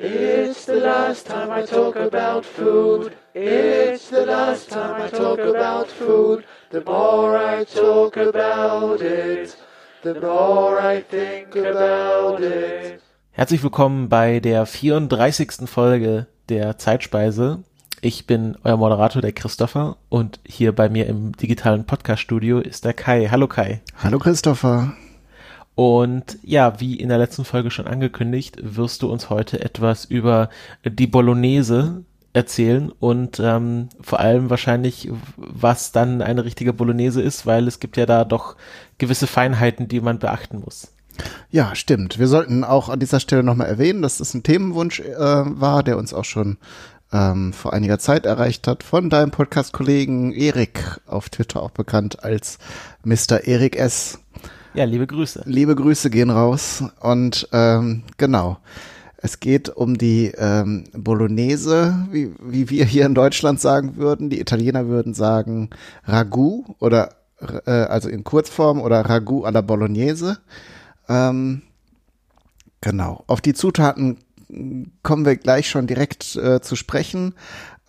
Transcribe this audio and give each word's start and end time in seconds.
It's 0.00 0.64
the 0.66 0.74
last 0.74 1.26
time 1.26 1.50
I 1.50 1.66
talk 1.66 1.96
about 1.96 2.44
food. 2.46 3.16
It's 3.34 4.10
the 4.10 4.24
last 4.24 4.70
time 4.70 5.02
I 5.02 5.08
talk 5.08 5.40
about 5.40 5.88
food. 5.88 6.44
The 6.70 6.84
more 6.86 7.36
I 7.36 7.64
talk 7.64 8.16
about 8.16 9.00
it, 9.00 9.56
the 10.04 10.14
more 10.14 10.80
I 10.80 11.02
think 11.02 11.56
about 11.56 12.40
it. 12.40 13.00
Herzlich 13.32 13.60
willkommen 13.64 14.08
bei 14.08 14.38
der 14.38 14.66
34. 14.66 15.68
Folge 15.68 16.28
der 16.48 16.78
Zeitspeise. 16.78 17.64
Ich 18.00 18.24
bin 18.24 18.56
euer 18.62 18.76
Moderator, 18.76 19.20
der 19.20 19.32
Christopher, 19.32 19.96
und 20.08 20.38
hier 20.46 20.70
bei 20.70 20.88
mir 20.88 21.08
im 21.08 21.32
digitalen 21.32 21.86
Podcast-Studio 21.86 22.60
ist 22.60 22.84
der 22.84 22.94
Kai. 22.94 23.26
Hallo 23.32 23.48
Kai. 23.48 23.82
Hallo 24.00 24.20
Christopher. 24.20 24.92
Und 25.78 26.38
ja, 26.42 26.80
wie 26.80 26.96
in 26.96 27.08
der 27.08 27.18
letzten 27.18 27.44
Folge 27.44 27.70
schon 27.70 27.86
angekündigt, 27.86 28.56
wirst 28.60 29.02
du 29.02 29.12
uns 29.12 29.30
heute 29.30 29.60
etwas 29.60 30.06
über 30.06 30.48
die 30.84 31.06
Bolognese 31.06 32.02
erzählen 32.32 32.90
und 32.98 33.38
ähm, 33.38 33.88
vor 34.00 34.18
allem 34.18 34.50
wahrscheinlich, 34.50 35.08
was 35.36 35.92
dann 35.92 36.20
eine 36.20 36.44
richtige 36.44 36.72
Bolognese 36.72 37.22
ist, 37.22 37.46
weil 37.46 37.68
es 37.68 37.78
gibt 37.78 37.96
ja 37.96 38.06
da 38.06 38.24
doch 38.24 38.56
gewisse 38.98 39.28
Feinheiten, 39.28 39.86
die 39.86 40.00
man 40.00 40.18
beachten 40.18 40.58
muss. 40.64 40.88
Ja, 41.48 41.76
stimmt. 41.76 42.18
Wir 42.18 42.26
sollten 42.26 42.64
auch 42.64 42.88
an 42.88 42.98
dieser 42.98 43.20
Stelle 43.20 43.44
nochmal 43.44 43.68
erwähnen, 43.68 44.02
dass 44.02 44.18
das 44.18 44.34
ein 44.34 44.42
Themenwunsch 44.42 44.98
äh, 44.98 45.16
war, 45.16 45.84
der 45.84 45.96
uns 45.96 46.12
auch 46.12 46.24
schon 46.24 46.56
ähm, 47.12 47.52
vor 47.52 47.72
einiger 47.72 48.00
Zeit 48.00 48.26
erreicht 48.26 48.66
hat 48.66 48.82
von 48.82 49.10
deinem 49.10 49.30
Podcast-Kollegen 49.30 50.32
Erik, 50.32 50.98
auf 51.06 51.28
Twitter 51.28 51.62
auch 51.62 51.70
bekannt 51.70 52.24
als 52.24 52.58
Mr. 53.04 53.44
Erik 53.44 53.76
S. 53.76 54.18
Ja, 54.74 54.84
liebe 54.84 55.06
Grüße. 55.06 55.42
Liebe 55.46 55.74
Grüße 55.74 56.10
gehen 56.10 56.30
raus. 56.30 56.84
Und 57.00 57.48
ähm, 57.52 58.02
genau, 58.16 58.58
es 59.16 59.40
geht 59.40 59.68
um 59.68 59.98
die 59.98 60.32
ähm, 60.36 60.84
Bolognese, 60.92 62.06
wie, 62.10 62.32
wie 62.40 62.70
wir 62.70 62.84
hier 62.84 63.06
in 63.06 63.14
Deutschland 63.14 63.60
sagen 63.60 63.96
würden. 63.96 64.30
Die 64.30 64.40
Italiener 64.40 64.86
würden 64.86 65.14
sagen 65.14 65.70
Ragout 66.04 66.76
oder 66.78 67.10
äh, 67.66 67.70
also 67.70 68.08
in 68.08 68.24
Kurzform 68.24 68.80
oder 68.80 69.00
Ragout 69.00 69.44
alla 69.44 69.60
Bolognese. 69.60 70.38
Ähm, 71.08 71.62
genau. 72.80 73.24
Auf 73.26 73.40
die 73.40 73.54
Zutaten 73.54 74.18
kommen 75.02 75.24
wir 75.24 75.36
gleich 75.36 75.68
schon 75.68 75.86
direkt 75.86 76.36
äh, 76.36 76.60
zu 76.60 76.76
sprechen. 76.76 77.34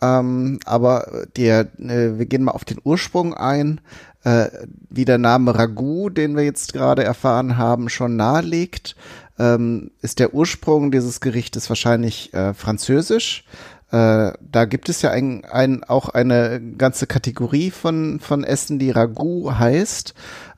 Ähm, 0.02 0.60
aber 0.66 1.28
der, 1.36 1.68
äh, 1.78 2.18
wir 2.18 2.26
gehen 2.26 2.44
mal 2.44 2.52
auf 2.52 2.66
den 2.66 2.80
Ursprung 2.84 3.34
ein 3.34 3.82
äh, 4.24 4.48
wie 4.90 5.06
der 5.06 5.18
Name 5.18 5.58
Ragout, 5.58 6.10
den 6.10 6.36
wir 6.36 6.44
jetzt 6.44 6.74
gerade 6.74 7.04
erfahren 7.04 7.58
haben, 7.58 7.90
schon 7.90 8.16
nahelegt, 8.16 8.96
ähm, 9.38 9.92
ist 10.02 10.20
der 10.20 10.34
Ursprung 10.34 10.92
dieses 10.92 11.22
Gerichtes 11.22 11.70
wahrscheinlich 11.70 12.34
äh, 12.34 12.54
französisch. 12.54 13.46
Äh, 13.92 14.34
da 14.40 14.66
gibt 14.66 14.90
es 14.90 15.02
ja 15.02 15.12
ein, 15.12 15.46
ein, 15.46 15.84
auch 15.84 16.10
eine 16.10 16.62
ganze 16.78 17.08
Kategorie 17.08 17.72
von, 17.72 18.20
von 18.20 18.44
Essen, 18.44 18.78
die 18.78 18.92
Ragout 18.92 19.58
heißt. 19.58 20.14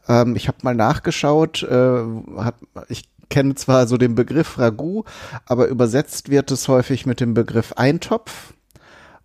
Ähm, 0.10 0.36
ich 0.36 0.48
habe 0.48 0.58
mal 0.64 0.76
nachgeschaut, 0.76 1.64
äh, 1.64 2.04
hat, 2.38 2.56
ich 2.90 3.10
kenne 3.30 3.56
zwar 3.56 3.88
so 3.88 3.98
den 3.98 4.16
Begriff 4.16 4.58
Ragout, 4.58 5.06
aber 5.46 5.68
übersetzt 5.68 6.30
wird 6.30 6.52
es 6.52 6.68
häufig 6.68 7.06
mit 7.06 7.20
dem 7.20 7.34
Begriff 7.34 7.74
Eintopf. 7.74 8.54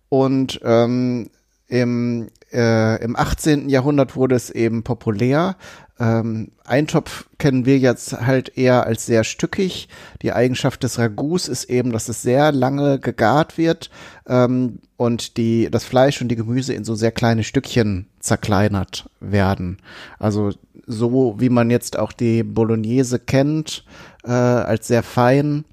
Und 0.09 0.61
ähm, 0.63 1.29
im, 1.67 2.29
äh, 2.51 3.03
im 3.03 3.15
18. 3.15 3.69
Jahrhundert 3.69 4.15
wurde 4.15 4.35
es 4.35 4.49
eben 4.49 4.83
populär. 4.83 5.55
Ähm, 5.99 6.51
Eintopf 6.63 7.27
kennen 7.39 7.65
wir 7.65 7.79
jetzt 7.79 8.21
halt 8.21 8.57
eher 8.57 8.85
als 8.85 9.05
sehr 9.05 9.23
stückig. 9.23 9.89
Die 10.21 10.31
Eigenschaft 10.31 10.83
des 10.83 10.99
Ragouts 10.99 11.47
ist 11.47 11.65
eben, 11.65 11.91
dass 11.91 12.07
es 12.07 12.21
sehr 12.21 12.51
lange 12.51 12.99
gegart 12.99 13.57
wird 13.57 13.89
ähm, 14.27 14.79
und 14.95 15.37
die, 15.37 15.69
das 15.71 15.85
Fleisch 15.85 16.21
und 16.21 16.27
die 16.27 16.35
Gemüse 16.35 16.73
in 16.73 16.83
so 16.83 16.93
sehr 16.93 17.11
kleine 17.11 17.43
Stückchen 17.43 18.07
zerkleinert 18.19 19.09
werden. 19.19 19.79
Also 20.19 20.51
so 20.85 21.35
wie 21.39 21.49
man 21.49 21.69
jetzt 21.69 21.97
auch 21.97 22.11
die 22.11 22.43
Bolognese 22.43 23.19
kennt, 23.19 23.83
äh, 24.23 24.31
als 24.31 24.87
sehr 24.87 25.03
fein 25.03 25.65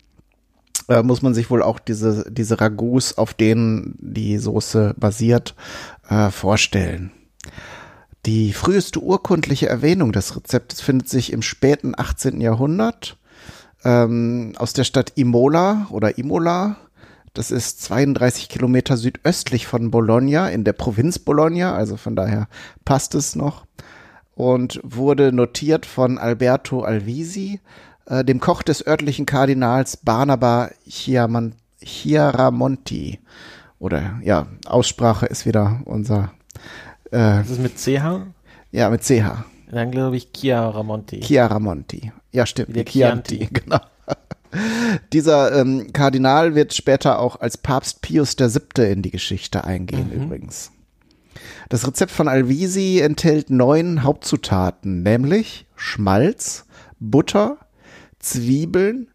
äh, 0.89 1.03
muss 1.03 1.23
man 1.23 1.35
sich 1.35 1.51
wohl 1.51 1.63
auch 1.63 1.79
diese, 1.79 2.31
diese 2.31 2.61
Ragouts, 2.61 3.17
auf 3.17 3.35
denen 3.35 3.97
die 4.01 4.39
Soße 4.39 4.95
basiert, 4.99 5.55
äh, 6.09 6.31
vorstellen. 6.31 7.13
Die 8.27 8.53
früheste 8.53 9.01
urkundliche 9.01 9.69
Erwähnung 9.69 10.13
des 10.13 10.35
Rezeptes 10.35 10.81
findet 10.81 11.09
sich 11.09 11.33
im 11.33 11.43
späten 11.43 11.95
18. 11.97 12.41
Jahrhundert 12.41 13.19
ähm, 13.85 14.55
aus 14.57 14.73
der 14.73 14.85
Stadt 14.85 15.13
Imola 15.17 15.89
oder 15.91 16.17
Imola. 16.17 16.77
Das 17.35 17.51
ist 17.51 17.83
32 17.83 18.49
Kilometer 18.49 18.97
südöstlich 18.97 19.67
von 19.67 19.91
Bologna 19.91 20.49
in 20.49 20.65
der 20.65 20.73
Provinz 20.73 21.19
Bologna, 21.19 21.75
also 21.75 21.97
von 21.97 22.17
daher 22.17 22.49
passt 22.85 23.15
es 23.15 23.37
noch. 23.37 23.67
Und 24.35 24.81
wurde 24.83 25.33
notiert 25.33 25.85
von 25.85 26.19
Alberto 26.19 26.83
Alvisi, 26.83 27.61
äh, 28.07 28.25
dem 28.25 28.41
Koch 28.41 28.63
des 28.63 28.87
örtlichen 28.87 29.27
Kardinals 29.27 29.99
Barnaba 29.99 30.71
Chiaramonti. 30.89 31.53
Oder 33.85 34.19
ja, 34.23 34.47
Aussprache 34.65 35.27
ist 35.27 35.45
wieder 35.45 35.83
unser. 35.85 36.33
Äh, 37.11 37.43
das 37.43 37.51
ist 37.51 37.61
mit 37.61 37.77
CH? 37.77 38.23
Ja, 38.73 38.89
mit 38.89 39.03
CH. 39.03 39.45
Dann 39.71 39.91
glaube 39.91 40.17
ich 40.17 40.31
Chiaramonti. 40.35 41.21
Chiaramonti. 41.21 42.11
Ja, 42.33 42.47
stimmt. 42.47 42.75
Der 42.75 42.87
Chianti. 42.87 43.41
Chianti. 43.41 43.61
Genau. 43.65 43.81
Dieser 45.13 45.61
ähm, 45.61 45.93
Kardinal 45.93 46.55
wird 46.55 46.73
später 46.73 47.19
auch 47.19 47.41
als 47.41 47.59
Papst 47.59 48.01
Pius 48.01 48.39
VII. 48.39 48.91
in 48.91 49.03
die 49.03 49.11
Geschichte 49.11 49.65
eingehen, 49.65 50.11
mhm. 50.15 50.25
übrigens. 50.25 50.71
Das 51.69 51.87
Rezept 51.87 52.13
von 52.13 52.29
Alvisi 52.29 53.01
enthält 53.01 53.51
neun 53.51 54.03
Hauptzutaten, 54.03 55.03
nämlich 55.03 55.67
Schmalz, 55.77 56.65
Butter, 57.01 57.59
Zwiebeln, 58.19 59.09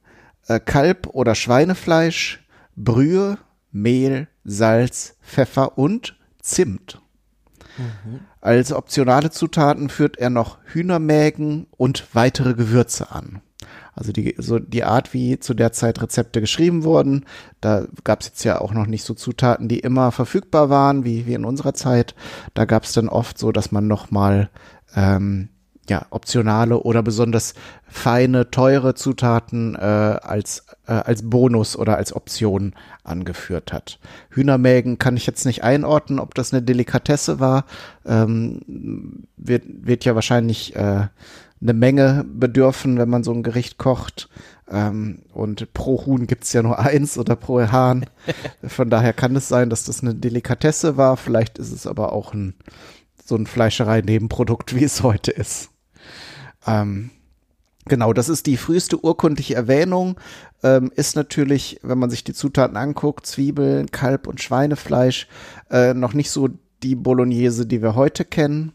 äh, 0.48 0.60
Kalb- 0.60 1.08
oder 1.08 1.34
Schweinefleisch, 1.34 2.46
Brühe, 2.76 3.40
Mehl, 3.72 4.28
Salz, 4.44 5.18
Pfeffer 5.22 5.78
und 5.78 6.18
Zimt. 6.42 7.02
Mhm. 7.78 8.22
Als 8.42 8.74
optionale 8.74 9.32
Zutaten 9.32 9.90
führt 9.90 10.18
er 10.18 10.30
noch 10.30 10.58
Hühnermägen 10.66 11.68
und 11.72 12.14
weitere 12.14 12.54
Gewürze 12.54 13.12
an. 13.12 13.42
Also 13.94 14.14
die, 14.14 14.36
so 14.38 14.60
die 14.60 14.86
Art, 14.86 15.14
wie 15.14 15.40
zu 15.40 15.54
der 15.54 15.74
Zeit 15.74 16.02
Rezepte 16.02 16.40
geschrieben 16.40 16.84
wurden, 16.84 17.26
da 17.60 17.86
gab 18.06 18.22
es 18.22 18.28
jetzt 18.28 18.44
ja 18.46 18.62
auch 18.62 18.72
noch 18.74 18.86
nicht 18.86 19.04
so 19.04 19.14
Zutaten, 19.14 19.68
die 19.68 19.80
immer 19.80 20.12
verfügbar 20.12 20.70
waren, 20.70 21.04
wie, 21.04 21.26
wie 21.26 21.34
in 21.34 21.44
unserer 21.44 21.74
Zeit. 21.74 22.16
Da 22.54 22.64
gab 22.64 22.84
es 22.84 22.94
dann 22.94 23.10
oft 23.10 23.38
so, 23.38 23.52
dass 23.52 23.74
man 23.74 23.88
noch 23.88 24.10
mal 24.10 24.50
ähm, 24.96 25.50
ja, 25.90 26.06
optionale 26.12 26.80
oder 26.80 27.04
besonders 27.04 27.54
feine, 27.88 28.52
teure 28.52 28.94
Zutaten 28.94 29.76
äh, 29.76 29.80
als, 29.80 30.66
äh, 30.88 30.94
als 30.94 31.30
Bonus 31.30 31.76
oder 31.76 31.98
als 31.98 32.14
Option 32.16 32.74
angeführt 33.04 33.74
hat. 33.74 34.00
Hühnermägen 34.30 35.00
kann 35.00 35.18
ich 35.18 35.26
jetzt 35.26 35.46
nicht 35.46 35.64
einordnen, 35.64 36.20
ob 36.20 36.36
das 36.36 36.54
eine 36.54 36.62
Delikatesse 36.62 37.40
war. 37.40 37.66
Ähm, 38.06 39.26
wird, 39.38 39.64
wird 39.68 40.06
ja 40.06 40.16
wahrscheinlich 40.16 40.76
äh, 40.76 41.08
eine 41.62 41.74
Menge 41.74 42.26
bedürfen, 42.26 42.98
wenn 42.98 43.10
man 43.10 43.24
so 43.24 43.34
ein 43.34 43.44
Gericht 43.44 43.78
kocht. 43.78 44.30
Ähm, 44.72 45.24
und 45.34 45.74
pro 45.74 46.06
Huhn 46.06 46.28
gibt's 46.28 46.54
ja 46.54 46.62
nur 46.62 46.80
eins 46.80 47.18
oder 47.18 47.36
pro 47.36 47.60
Hahn. 47.60 48.06
Von 48.66 48.90
daher 48.90 49.14
kann 49.14 49.36
es 49.36 49.48
sein, 49.48 49.70
dass 49.70 49.84
das 49.84 50.02
eine 50.02 50.16
Delikatesse 50.16 50.96
war. 50.96 51.18
Vielleicht 51.18 51.58
ist 51.58 51.72
es 51.72 51.88
aber 51.88 52.14
auch 52.14 52.34
ein 52.34 52.54
so 53.30 53.36
ein 53.36 53.46
Fleischerei-Nebenprodukt, 53.46 54.76
wie 54.76 54.84
es 54.84 55.04
heute 55.04 55.32
ist. 55.32 55.70
Ähm, 56.66 57.10
genau, 57.86 58.14
das 58.14 58.30
ist 58.30 58.46
die 58.46 58.58
früheste 58.58 59.04
urkundliche 59.04 59.56
Erwähnung. 59.56 60.20
Ähm, 60.64 60.92
ist 60.96 61.16
natürlich, 61.16 61.80
wenn 61.84 62.00
man 62.00 62.10
sich 62.10 62.24
die 62.24 62.34
Zutaten 62.34 62.78
anguckt, 62.78 63.26
Zwiebeln, 63.26 63.92
Kalb 63.92 64.28
und 64.28 64.42
Schweinefleisch, 64.42 65.28
äh, 65.70 65.94
noch 65.94 66.14
nicht 66.14 66.32
so 66.32 66.50
die 66.84 66.96
Bolognese, 66.96 67.66
die 67.66 67.82
wir 67.82 67.96
heute 67.96 68.26
kennen. 68.26 68.74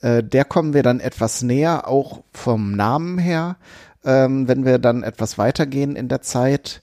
Äh, 0.00 0.22
der 0.22 0.44
kommen 0.44 0.74
wir 0.74 0.82
dann 0.82 1.00
etwas 1.00 1.42
näher, 1.42 1.88
auch 1.88 2.22
vom 2.32 2.72
Namen 2.72 3.18
her, 3.18 3.56
ähm, 4.04 4.48
wenn 4.48 4.64
wir 4.64 4.78
dann 4.78 5.02
etwas 5.02 5.38
weitergehen 5.38 5.96
in 5.96 6.08
der 6.08 6.22
Zeit. 6.22 6.82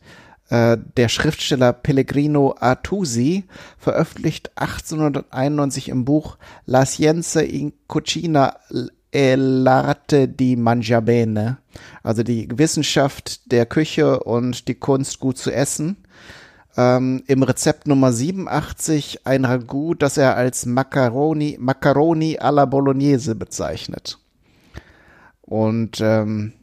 Äh, 0.50 0.78
der 0.98 1.10
Schriftsteller 1.10 1.74
Pellegrino 1.74 2.56
Artusi 2.60 3.46
veröffentlicht 3.78 4.52
1891 4.56 5.90
im 5.90 6.06
Buch 6.06 6.38
La 6.66 6.86
Scienza 6.86 7.42
in 7.42 7.74
Cucina 7.88 8.56
e 9.12 9.36
l'arte 9.36 10.28
di 10.28 10.56
mangiabene, 10.56 11.58
also 12.04 12.24
die 12.24 12.48
Wissenschaft 12.56 13.52
der 13.52 13.66
Küche 13.66 14.20
und 14.20 14.68
die 14.68 14.76
Kunst 14.76 15.20
gut 15.20 15.38
zu 15.38 15.52
essen. 15.52 15.98
Ähm, 16.78 17.24
Im 17.28 17.44
Rezept 17.44 17.88
Nummer 17.88 18.14
87 18.14 19.26
ein 19.26 19.46
Ragout, 19.46 19.96
das 20.00 20.18
er 20.18 20.36
als 20.36 20.66
Macaroni, 20.66 21.58
Macaroni 21.60 22.38
alla 22.38 22.66
Bolognese 22.66 23.36
bezeichnet. 23.36 24.20
Und 25.42 26.00
ähm, 26.00 26.54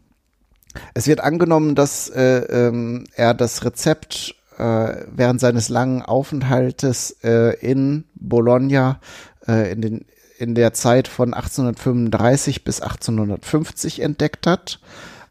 es 0.95 1.07
wird 1.09 1.21
angenommen, 1.21 1.75
dass 1.75 2.09
äh, 2.09 2.69
ähm, 2.69 3.05
er 3.15 3.35
das 3.35 3.65
Rezept 3.65 4.37
äh, 4.59 5.05
während 5.11 5.41
seines 5.41 5.69
langen 5.69 6.03
Aufenthaltes 6.03 7.17
äh, 7.23 7.57
in 7.59 8.05
Bologna 8.15 9.01
äh, 9.47 9.73
in, 9.73 9.81
den, 9.81 10.05
in 10.39 10.55
der 10.55 10.73
Zeit 10.73 11.09
von 11.09 11.35
1835 11.35 12.65
bis 12.65 12.81
1850 12.81 14.01
entdeckt 14.01 14.47
hat. 14.47 14.81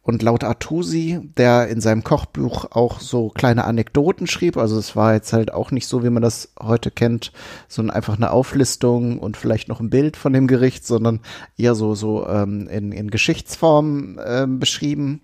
Und 0.02 0.22
laut 0.22 0.44
Artusi, 0.44 1.20
der 1.36 1.68
in 1.68 1.82
seinem 1.82 2.04
Kochbuch 2.04 2.66
auch 2.70 3.00
so 3.00 3.30
kleine 3.30 3.66
Anekdoten 3.66 4.28
schrieb, 4.28 4.56
also 4.56 4.78
es 4.78 4.96
war 4.96 5.16
jetzt 5.16 5.34
halt 5.34 5.52
auch 5.52 5.72
nicht 5.72 5.88
so, 5.88 6.04
wie 6.04 6.12
man 6.12 6.22
das 6.22 6.54
heute 6.62 6.92
kennt, 6.92 7.32
sondern 7.68 7.96
einfach 7.96 8.16
eine 8.16 8.30
Auflistung 8.30 9.18
und 9.18 9.36
vielleicht 9.36 9.68
noch 9.68 9.80
ein 9.80 9.90
Bild 9.90 10.16
von 10.16 10.32
dem 10.32 10.46
Gericht, 10.46 10.86
sondern 10.86 11.22
eher 11.58 11.74
so, 11.74 11.96
so 11.96 12.28
ähm, 12.28 12.68
in, 12.68 12.92
in 12.92 13.10
Geschichtsform 13.10 14.20
äh, 14.24 14.46
beschrieben. 14.46 15.22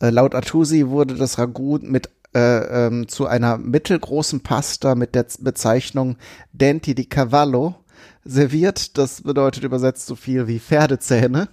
Äh, 0.00 0.08
laut 0.08 0.34
Artusi 0.34 0.88
wurde 0.88 1.14
das 1.14 1.38
Ragout 1.38 1.80
mit 1.82 2.08
äh, 2.34 2.86
ähm, 2.86 3.06
zu 3.06 3.26
einer 3.26 3.58
mittelgroßen 3.58 4.40
Pasta 4.40 4.94
mit 4.94 5.14
der 5.14 5.26
Bezeichnung 5.40 6.16
Denti 6.54 6.94
di 6.94 7.04
Cavallo 7.04 7.74
serviert. 8.26 8.98
Das 8.98 9.22
bedeutet 9.22 9.64
übersetzt 9.64 10.06
so 10.06 10.16
viel 10.16 10.46
wie 10.46 10.58
Pferdezähne. 10.58 11.48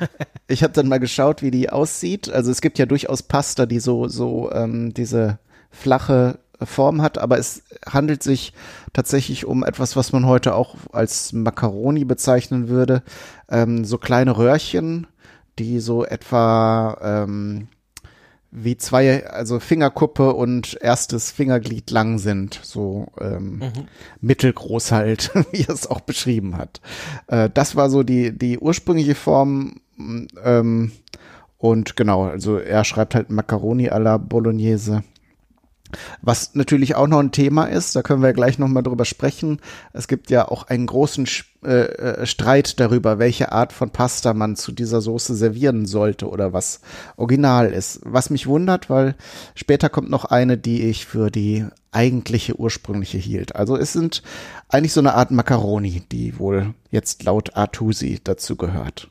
ich 0.48 0.62
habe 0.62 0.72
dann 0.72 0.88
mal 0.88 1.00
geschaut, 1.00 1.42
wie 1.42 1.50
die 1.50 1.70
aussieht. 1.70 2.28
Also 2.30 2.50
es 2.50 2.60
gibt 2.60 2.78
ja 2.78 2.86
durchaus 2.86 3.22
Pasta, 3.22 3.66
die 3.66 3.80
so, 3.80 4.08
so 4.08 4.50
ähm, 4.52 4.92
diese 4.94 5.38
flache 5.70 6.38
Form 6.62 7.00
hat, 7.00 7.16
aber 7.16 7.38
es 7.38 7.62
handelt 7.86 8.22
sich 8.22 8.52
tatsächlich 8.92 9.46
um 9.46 9.64
etwas, 9.64 9.96
was 9.96 10.12
man 10.12 10.26
heute 10.26 10.54
auch 10.54 10.76
als 10.92 11.32
Macaroni 11.32 12.04
bezeichnen 12.04 12.68
würde. 12.68 13.02
Ähm, 13.48 13.84
so 13.84 13.98
kleine 13.98 14.36
Röhrchen, 14.36 15.06
die 15.58 15.80
so 15.80 16.04
etwa 16.04 16.98
ähm, 17.02 17.68
wie 18.52 18.76
zwei, 18.76 19.26
also 19.26 19.60
Fingerkuppe 19.60 20.34
und 20.34 20.76
erstes 20.80 21.30
Fingerglied 21.30 21.90
lang 21.90 22.18
sind, 22.18 22.60
so 22.62 23.08
ähm, 23.20 23.58
mhm. 23.58 23.72
mittelgroß 24.20 24.92
halt, 24.92 25.30
wie 25.52 25.62
er 25.62 25.70
es 25.70 25.86
auch 25.86 26.00
beschrieben 26.00 26.56
hat. 26.56 26.80
Äh, 27.28 27.48
das 27.52 27.76
war 27.76 27.90
so 27.90 28.02
die, 28.02 28.36
die 28.36 28.58
ursprüngliche 28.58 29.14
Form 29.14 29.80
ähm, 30.44 30.92
und 31.58 31.94
genau, 31.94 32.24
also 32.24 32.56
er 32.56 32.84
schreibt 32.84 33.14
halt 33.14 33.30
Macaroni 33.30 33.90
alla 33.90 34.16
Bolognese. 34.16 35.04
Was 36.22 36.54
natürlich 36.54 36.94
auch 36.94 37.06
noch 37.06 37.18
ein 37.18 37.32
Thema 37.32 37.64
ist, 37.64 37.94
da 37.96 38.02
können 38.02 38.22
wir 38.22 38.32
gleich 38.32 38.58
noch 38.58 38.68
mal 38.68 38.82
drüber 38.82 39.04
sprechen. 39.04 39.60
Es 39.92 40.08
gibt 40.08 40.30
ja 40.30 40.48
auch 40.48 40.64
einen 40.64 40.86
großen 40.86 41.26
äh, 41.64 41.68
äh, 41.68 42.26
Streit 42.26 42.80
darüber, 42.80 43.18
welche 43.18 43.52
Art 43.52 43.72
von 43.72 43.90
Pasta 43.90 44.32
man 44.32 44.56
zu 44.56 44.72
dieser 44.72 45.00
Soße 45.00 45.34
servieren 45.34 45.84
sollte 45.84 46.28
oder 46.28 46.52
was 46.52 46.80
original 47.16 47.72
ist. 47.72 48.00
Was 48.04 48.30
mich 48.30 48.46
wundert, 48.46 48.88
weil 48.88 49.14
später 49.54 49.88
kommt 49.88 50.10
noch 50.10 50.24
eine, 50.24 50.56
die 50.56 50.82
ich 50.82 51.04
für 51.04 51.30
die 51.30 51.66
eigentliche 51.92 52.58
ursprüngliche 52.58 53.18
hielt. 53.18 53.56
Also 53.56 53.76
es 53.76 53.92
sind 53.92 54.22
eigentlich 54.68 54.92
so 54.92 55.00
eine 55.00 55.14
Art 55.14 55.30
Macaroni, 55.32 56.02
die 56.10 56.38
wohl 56.38 56.74
jetzt 56.90 57.24
laut 57.24 57.56
Artusi 57.56 58.20
dazu 58.22 58.56
gehört. 58.56 59.10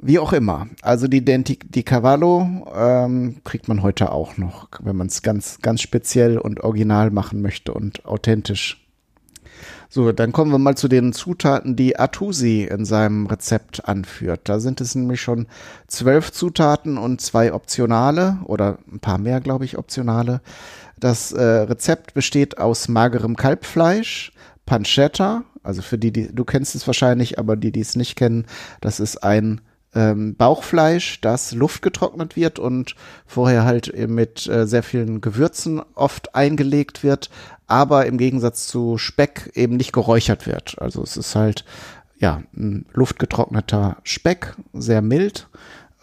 Wie 0.00 0.20
auch 0.20 0.32
immer. 0.32 0.68
Also 0.82 1.08
die 1.08 1.24
Denti 1.24 1.58
di 1.58 1.82
Cavallo 1.82 2.66
ähm, 2.72 3.40
kriegt 3.42 3.66
man 3.66 3.82
heute 3.82 4.12
auch 4.12 4.36
noch, 4.36 4.68
wenn 4.80 4.94
man 4.94 5.08
es 5.08 5.22
ganz, 5.22 5.58
ganz 5.60 5.80
speziell 5.80 6.38
und 6.38 6.60
original 6.60 7.10
machen 7.10 7.42
möchte 7.42 7.74
und 7.74 8.04
authentisch. 8.04 8.84
So, 9.90 10.12
dann 10.12 10.32
kommen 10.32 10.52
wir 10.52 10.58
mal 10.58 10.76
zu 10.76 10.86
den 10.86 11.12
Zutaten, 11.12 11.74
die 11.74 11.98
Artusi 11.98 12.62
in 12.62 12.84
seinem 12.84 13.26
Rezept 13.26 13.88
anführt. 13.88 14.42
Da 14.44 14.60
sind 14.60 14.80
es 14.80 14.94
nämlich 14.94 15.20
schon 15.20 15.46
zwölf 15.88 16.30
Zutaten 16.30 16.98
und 16.98 17.20
zwei 17.20 17.52
optionale 17.52 18.38
oder 18.44 18.78
ein 18.92 19.00
paar 19.00 19.18
mehr, 19.18 19.40
glaube 19.40 19.64
ich, 19.64 19.78
optionale. 19.78 20.42
Das 21.00 21.32
äh, 21.32 21.42
Rezept 21.42 22.14
besteht 22.14 22.58
aus 22.58 22.86
magerem 22.88 23.34
Kalbfleisch, 23.34 24.32
Pancetta, 24.66 25.44
also 25.62 25.82
für 25.82 25.98
die, 25.98 26.12
die, 26.12 26.34
du 26.34 26.44
kennst 26.44 26.74
es 26.74 26.86
wahrscheinlich, 26.86 27.38
aber 27.38 27.56
die, 27.56 27.72
die 27.72 27.80
es 27.80 27.96
nicht 27.96 28.14
kennen, 28.14 28.46
das 28.80 29.00
ist 29.00 29.24
ein 29.24 29.62
ähm, 29.98 30.36
Bauchfleisch, 30.36 31.20
das 31.20 31.50
luftgetrocknet 31.52 32.36
wird 32.36 32.60
und 32.60 32.94
vorher 33.26 33.64
halt 33.64 33.92
mit 34.08 34.46
äh, 34.46 34.64
sehr 34.64 34.84
vielen 34.84 35.20
Gewürzen 35.20 35.82
oft 35.96 36.36
eingelegt 36.36 37.02
wird, 37.02 37.30
aber 37.66 38.06
im 38.06 38.16
Gegensatz 38.16 38.68
zu 38.68 38.96
Speck 38.96 39.50
eben 39.54 39.76
nicht 39.76 39.92
geräuchert 39.92 40.46
wird. 40.46 40.80
Also 40.80 41.02
es 41.02 41.16
ist 41.16 41.34
halt 41.34 41.64
ja 42.16 42.42
ein 42.56 42.86
luftgetrockneter 42.92 43.96
Speck, 44.04 44.54
sehr 44.72 45.02
mild 45.02 45.48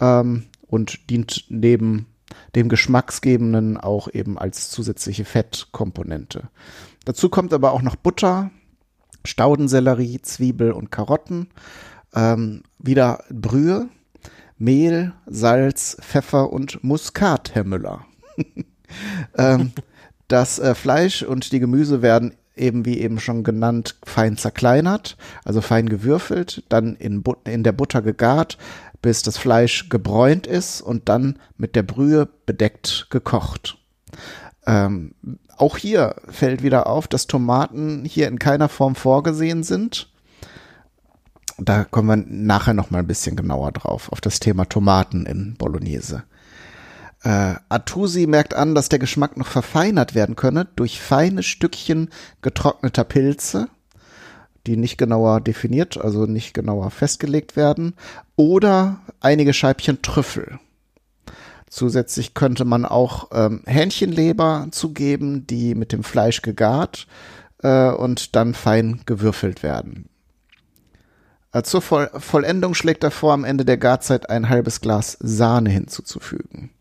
ähm, 0.02 0.44
und 0.68 1.10
dient 1.10 1.46
neben 1.48 2.08
dem 2.54 2.68
Geschmacksgebenden 2.68 3.78
auch 3.78 4.10
eben 4.14 4.38
als 4.38 4.72
zusätzliche 4.72 5.24
Fettkomponente. 5.24 6.50
Dazu 7.06 7.30
kommt 7.30 7.54
aber 7.54 7.72
auch 7.72 7.82
noch 7.82 7.96
Butter, 7.96 8.52
Staudensellerie, 9.24 10.22
Zwiebel 10.22 10.74
und 10.74 10.92
Karotten 10.92 11.48
ähm, 12.16 12.64
wieder 12.80 13.24
Brühe, 13.30 13.88
Mehl, 14.58 15.14
Salz, 15.26 15.98
Pfeffer 16.02 16.52
und 16.52 16.84
Muskat, 16.84 17.54
Herr 17.54 17.66
Müller. 17.66 18.06
ähm, 19.38 19.72
das 20.28 20.60
äh, 20.60 20.74
Fleisch 20.76 21.24
und 21.24 21.52
die 21.52 21.60
Gemüse 21.60 22.02
werden 22.02 22.34
eben 22.56 22.86
wie 22.86 23.00
eben 23.00 23.20
schon 23.20 23.44
genannt 23.44 23.98
fein 24.04 24.38
zerkleinert, 24.38 25.18
also 25.44 25.62
fein 25.62 25.90
gewürfelt, 25.90 26.64
dann 26.70 26.96
in, 26.96 27.22
But 27.22 27.48
in 27.48 27.64
der 27.64 27.74
Butter 27.74 28.02
gegart, 28.02 28.58
bis 29.02 29.22
das 29.22 29.38
Fleisch 29.38 29.90
gebräunt 29.90 30.48
ist 30.48 30.82
und 30.82 31.10
dann 31.10 31.38
mit 31.58 31.76
der 31.76 31.84
Brühe 31.84 32.28
bedeckt 32.46 33.08
gekocht. 33.10 33.78
Ähm, 34.66 35.14
auch 35.58 35.78
hier 35.78 36.16
fällt 36.30 36.64
wieder 36.64 36.88
auf, 36.88 37.08
dass 37.08 37.28
Tomaten 37.28 38.04
hier 38.06 38.28
in 38.28 38.40
keiner 38.40 38.70
Form 38.70 38.96
vorgesehen 38.96 39.64
sind. 39.64 40.12
Da 41.58 41.86
kommen 41.86 42.10
wir 42.10 42.26
nachher 42.28 42.74
noch 42.74 42.92
mal 42.92 43.00
ein 43.00 43.08
bisschen 43.08 43.36
genauer 43.36 43.72
drauf, 43.72 44.12
auf 44.12 44.20
das 44.20 44.40
Thema 44.40 44.66
Tomaten 44.66 45.26
in 45.26 45.56
Bolognese. 45.56 46.24
Äh, 47.24 47.56
Artusi 47.70 48.28
merkt 48.28 48.54
an, 48.54 48.76
dass 48.76 48.90
der 48.90 49.00
Geschmack 49.00 49.38
noch 49.38 49.48
verfeinert 49.48 50.16
werden 50.16 50.36
könne 50.36 50.68
durch 50.76 51.00
feine 51.00 51.44
Stückchen 51.44 52.10
getrockneter 52.42 53.04
Pilze, 53.06 53.70
die 54.68 54.76
nicht 54.76 54.98
genauer 54.98 55.42
definiert, 55.42 55.98
also 55.98 56.26
nicht 56.26 56.54
genauer 56.54 56.92
festgelegt 56.92 57.56
werden, 57.56 57.96
oder 58.36 59.00
einige 59.22 59.54
Scheibchen 59.54 60.02
Trüffel. 60.02 60.60
Zusätzlich 61.70 62.34
könnte 62.34 62.66
man 62.66 62.86
auch 62.86 63.30
ähm, 63.34 63.62
Hähnchenleber 63.66 64.68
zugeben, 64.72 65.48
die 65.48 65.74
mit 65.74 65.94
dem 65.94 66.04
Fleisch 66.04 66.42
gegart 66.42 67.08
äh, 67.64 67.90
und 67.90 68.36
dann 68.36 68.54
fein 68.54 69.02
gewürfelt 69.06 69.64
werden. 69.64 70.10
Zur 71.64 71.82
Voll 71.82 72.10
Vollendung 72.18 72.74
schlägt 72.74 73.04
er 73.04 73.12
vor, 73.12 73.34
am 73.34 73.44
Ende 73.44 73.66
der 73.66 73.78
Garzeit 73.78 74.30
ein 74.30 74.50
halbes 74.50 74.82
Glas 74.82 75.18
Sahne 75.22 75.70
hinzuzufügen, 75.70 76.72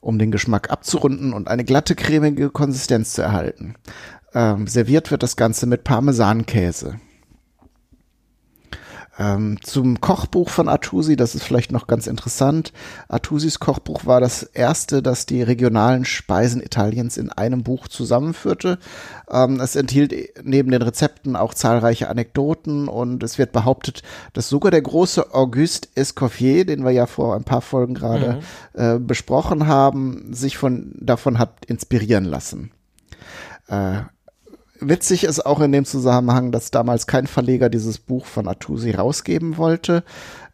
um 0.00 0.18
den 0.18 0.30
Geschmack 0.30 0.70
abzurunden 0.70 1.32
und 1.32 1.48
eine 1.48 1.64
glatte, 1.64 1.94
cremige 1.94 2.50
Konsistenz 2.50 3.14
zu 3.14 3.22
erhalten. 3.22 3.74
Ähm, 4.34 4.66
serviert 4.66 5.10
wird 5.10 5.22
das 5.22 5.36
Ganze 5.36 5.66
mit 5.66 5.84
Parmesankäse. 5.84 7.00
Ähm, 9.16 9.58
zum 9.62 10.00
Kochbuch 10.00 10.48
von 10.48 10.68
Artusi, 10.68 11.14
das 11.14 11.34
ist 11.34 11.44
vielleicht 11.44 11.70
noch 11.70 11.86
ganz 11.86 12.06
interessant. 12.06 12.72
Artusis 13.08 13.60
Kochbuch 13.60 14.06
war 14.06 14.20
das 14.20 14.42
erste, 14.42 15.02
das 15.02 15.24
die 15.26 15.42
regionalen 15.42 16.04
Speisen 16.04 16.60
Italiens 16.60 17.16
in 17.16 17.30
einem 17.30 17.62
Buch 17.62 17.86
zusammenführte. 17.86 18.78
Ähm, 19.30 19.60
es 19.60 19.76
enthielt 19.76 20.12
neben 20.42 20.70
den 20.72 20.82
Rezepten 20.82 21.36
auch 21.36 21.54
zahlreiche 21.54 22.08
Anekdoten 22.08 22.88
und 22.88 23.22
es 23.22 23.38
wird 23.38 23.52
behauptet, 23.52 24.02
dass 24.32 24.48
sogar 24.48 24.72
der 24.72 24.82
große 24.82 25.32
Auguste 25.32 25.88
Escoffier, 25.94 26.64
den 26.64 26.84
wir 26.84 26.90
ja 26.90 27.06
vor 27.06 27.36
ein 27.36 27.44
paar 27.44 27.60
Folgen 27.60 27.94
gerade 27.94 28.40
mhm. 28.74 28.80
äh, 28.80 28.98
besprochen 28.98 29.68
haben, 29.68 30.34
sich 30.34 30.56
von 30.56 30.92
davon 30.98 31.38
hat 31.38 31.64
inspirieren 31.66 32.24
lassen. 32.24 32.72
Äh, 33.68 34.02
Witzig 34.88 35.24
ist 35.24 35.44
auch 35.44 35.60
in 35.60 35.72
dem 35.72 35.84
Zusammenhang, 35.84 36.52
dass 36.52 36.70
damals 36.70 37.06
kein 37.06 37.26
Verleger 37.26 37.68
dieses 37.70 37.98
Buch 37.98 38.26
von 38.26 38.48
Artusi 38.48 38.90
rausgeben 38.90 39.56
wollte. 39.56 40.04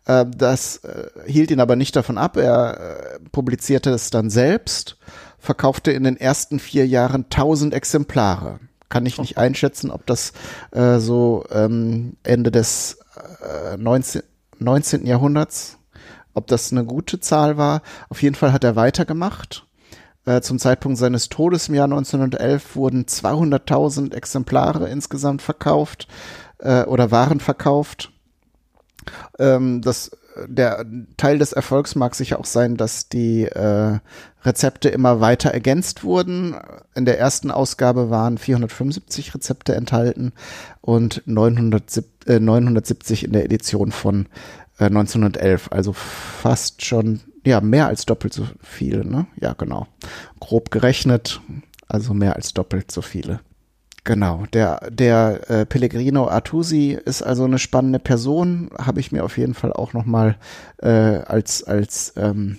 Äh, 0.07 0.27
das 0.35 0.79
äh, 0.79 1.09
hielt 1.27 1.51
ihn 1.51 1.61
aber 1.61 1.77
nicht 1.77 1.97
davon 1.97 2.19
ab. 2.19 2.37
Er 2.37 2.81
äh, 2.81 3.19
publizierte 3.33 3.91
es 3.91 4.11
dann 4.11 4.31
selbst, 4.31 4.97
verkaufte 5.39 5.93
in 5.93 6.05
den 6.05 6.17
ersten 6.17 6.59
vier 6.61 6.87
Jahren 6.87 7.25
1000 7.25 7.75
Exemplare. 7.75 8.61
Kann 8.89 9.07
ich 9.07 9.19
nicht 9.19 9.39
einschätzen, 9.39 9.93
ob 9.93 10.05
das 10.07 10.33
so 10.73 11.45
ähm, 11.53 12.17
Ende 12.25 12.51
des 12.51 12.99
19, 13.79 14.23
19. 14.59 15.07
Jahrhunderts, 15.07 15.79
ob 16.35 16.49
das 16.49 16.73
eine 16.73 16.85
gute 16.85 17.21
Zahl 17.21 17.57
war. 17.57 17.83
Auf 18.09 18.21
jeden 18.21 18.35
Fall 18.35 18.53
hat 18.53 18.65
er 18.65 18.75
weitergemacht 18.75 19.65
äh, 20.27 20.41
zum 20.41 20.59
Zeitpunkt 20.59 20.99
seines 20.99 21.29
Todes 21.29 21.69
im 21.69 21.75
Jahr 21.75 21.85
1911 21.85 22.77
wurden 22.77 23.05
200.000 23.05 24.15
Exemplare 24.15 24.89
insgesamt 24.89 25.43
verkauft 25.43 26.09
äh, 26.59 26.85
oder 26.85 27.11
waren 27.11 27.41
verkauft. 27.41 28.13
Ähm, 29.39 29.81
das 29.81 30.11
der 30.47 30.85
Teil 31.17 31.39
des 31.39 31.53
Erfolgs 31.53 31.95
mag 31.95 32.15
sicher 32.15 32.39
auch 32.39 32.45
sein, 32.45 32.77
dass 32.77 33.09
die 33.09 33.45
äh, 33.45 33.99
Rezepte 34.45 34.89
immer 34.89 35.21
weiter 35.21 35.51
ergänzt 35.51 36.05
wurden. 36.05 36.57
In 36.95 37.05
der 37.05 37.19
ersten 37.19 37.51
Ausgabe 37.51 38.11
waren 38.11 38.39
475 38.39 39.35
Rezepte 39.35 39.75
enthalten 39.75 40.33
und 40.81 41.23
970, 41.27 42.29
äh, 42.29 42.41
970 42.41 43.25
in 43.25 43.33
der 43.33 43.45
Edition 43.45 43.93
von 43.93 44.27
äh, 44.79 44.85
1911. 44.85 45.69
Also 45.73 45.93
fast 45.93 46.85
schon, 46.85 47.21
ja, 47.45 47.61
mehr 47.61 47.87
als 47.87 48.07
doppelt 48.07 48.33
so 48.33 48.47
viele, 48.63 49.05
ne? 49.05 49.27
Ja, 49.41 49.55
genau. 49.55 49.87
Grob 50.41 50.71
gerechnet, 50.71 51.41
also 51.89 52.15
mehr 52.15 52.37
als 52.37 52.53
doppelt 52.53 52.91
so 52.91 53.03
viele. 53.03 53.41
Genau, 54.05 54.45
der, 54.53 54.91
der 54.91 55.51
äh, 55.51 55.67
Pellegrino 55.67 56.29
Artusi 56.29 56.99
ist 57.05 57.23
also 57.23 57.45
eine 57.45 57.59
spannende 57.59 57.99
Person, 57.99 58.71
habe 58.79 59.01
ich 59.01 59.13
mir 59.13 59.25
auf 59.25 59.37
jeden 59.37 59.55
Fall 59.55 59.73
auch 59.73 59.93
nochmal 59.93 60.37
äh, 60.79 60.89
als, 60.89 61.63
als 61.65 62.15
ähm, 62.17 62.59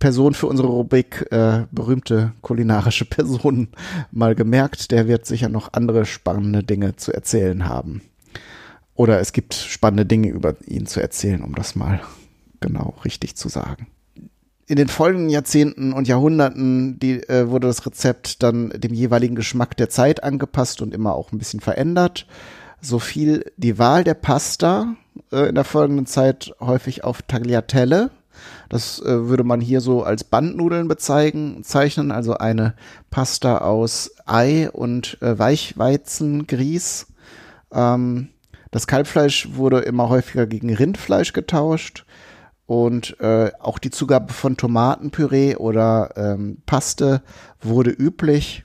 Person 0.00 0.34
für 0.34 0.48
unsere 0.48 0.68
Rubrik 0.68 1.26
äh, 1.30 1.66
berühmte 1.70 2.32
kulinarische 2.42 3.04
Personen 3.06 3.68
mal 4.10 4.34
gemerkt. 4.34 4.90
Der 4.90 5.06
wird 5.06 5.24
sicher 5.24 5.48
noch 5.48 5.72
andere 5.72 6.04
spannende 6.04 6.62
Dinge 6.62 6.96
zu 6.96 7.12
erzählen 7.12 7.68
haben. 7.68 8.02
Oder 8.94 9.20
es 9.20 9.32
gibt 9.32 9.54
spannende 9.54 10.06
Dinge 10.06 10.28
über 10.28 10.56
ihn 10.66 10.86
zu 10.86 11.00
erzählen, 11.00 11.42
um 11.42 11.54
das 11.54 11.76
mal 11.76 12.00
genau 12.60 12.94
richtig 13.04 13.36
zu 13.36 13.48
sagen 13.48 13.86
in 14.66 14.76
den 14.76 14.88
folgenden 14.88 15.28
Jahrzehnten 15.28 15.92
und 15.92 16.08
Jahrhunderten 16.08 16.98
die, 16.98 17.22
äh, 17.28 17.48
wurde 17.48 17.68
das 17.68 17.86
Rezept 17.86 18.42
dann 18.42 18.70
dem 18.70 18.92
jeweiligen 18.92 19.36
Geschmack 19.36 19.76
der 19.76 19.88
Zeit 19.88 20.24
angepasst 20.24 20.82
und 20.82 20.92
immer 20.92 21.14
auch 21.14 21.32
ein 21.32 21.38
bisschen 21.38 21.60
verändert. 21.60 22.26
So 22.80 22.98
fiel 22.98 23.50
die 23.56 23.78
Wahl 23.78 24.02
der 24.02 24.14
Pasta 24.14 24.96
äh, 25.30 25.48
in 25.48 25.54
der 25.54 25.64
folgenden 25.64 26.06
Zeit 26.06 26.52
häufig 26.60 27.04
auf 27.04 27.22
Tagliatelle. 27.22 28.10
Das 28.68 29.00
äh, 29.00 29.28
würde 29.28 29.44
man 29.44 29.60
hier 29.60 29.80
so 29.80 30.02
als 30.02 30.24
Bandnudeln 30.24 30.88
bezeichnen, 30.88 31.62
zeichnen, 31.62 32.10
also 32.10 32.34
eine 32.34 32.74
Pasta 33.10 33.58
aus 33.58 34.10
Ei 34.26 34.68
und 34.70 35.18
äh, 35.22 35.38
Weichweizengrieß. 35.38 37.06
Ähm, 37.72 38.28
das 38.72 38.88
Kalbfleisch 38.88 39.48
wurde 39.54 39.78
immer 39.78 40.08
häufiger 40.08 40.46
gegen 40.46 40.74
Rindfleisch 40.74 41.32
getauscht 41.32 42.05
und 42.66 43.18
äh, 43.20 43.52
auch 43.60 43.78
die 43.78 43.90
Zugabe 43.90 44.32
von 44.32 44.56
Tomatenpüree 44.56 45.56
oder 45.56 46.10
ähm, 46.16 46.58
Paste 46.66 47.22
wurde 47.60 47.90
üblich, 47.90 48.64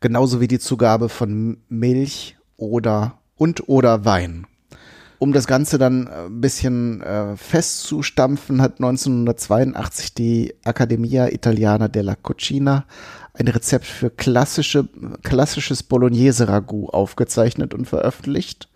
genauso 0.00 0.40
wie 0.40 0.48
die 0.48 0.58
Zugabe 0.58 1.08
von 1.08 1.58
Milch 1.68 2.36
oder 2.56 3.18
und 3.36 3.68
oder 3.68 4.04
Wein. 4.04 4.46
Um 5.18 5.32
das 5.32 5.46
Ganze 5.46 5.78
dann 5.78 6.08
ein 6.08 6.26
äh, 6.26 6.30
bisschen 6.30 7.00
äh, 7.00 7.36
festzustampfen, 7.36 8.60
hat 8.60 8.74
1982 8.74 10.12
die 10.12 10.54
Accademia 10.62 11.28
Italiana 11.28 11.88
della 11.88 12.14
Cucina 12.14 12.84
ein 13.32 13.48
Rezept 13.48 13.86
für 13.86 14.10
klassische, 14.10 14.88
klassisches 15.22 15.82
Bolognese-Ragout 15.82 16.90
aufgezeichnet 16.90 17.74
und 17.74 17.86
veröffentlicht. 17.86 18.68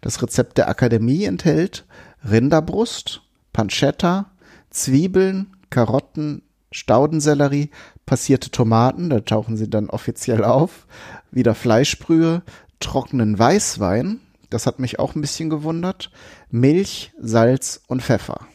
Das 0.00 0.22
Rezept 0.22 0.58
der 0.58 0.68
Akademie 0.68 1.24
enthält 1.24 1.84
Rinderbrust, 2.28 3.22
Pancetta, 3.54 4.32
Zwiebeln, 4.68 5.56
Karotten, 5.70 6.42
Staudensellerie, 6.70 7.70
passierte 8.04 8.50
Tomaten, 8.50 9.08
da 9.08 9.20
tauchen 9.20 9.56
sie 9.56 9.70
dann 9.70 9.88
offiziell 9.88 10.44
auf, 10.44 10.86
wieder 11.30 11.54
Fleischbrühe, 11.54 12.42
trockenen 12.80 13.38
Weißwein, 13.38 14.20
das 14.50 14.66
hat 14.66 14.78
mich 14.78 14.98
auch 14.98 15.14
ein 15.14 15.22
bisschen 15.22 15.48
gewundert, 15.48 16.10
Milch, 16.50 17.12
Salz 17.18 17.80
und 17.86 18.02
Pfeffer. 18.02 18.46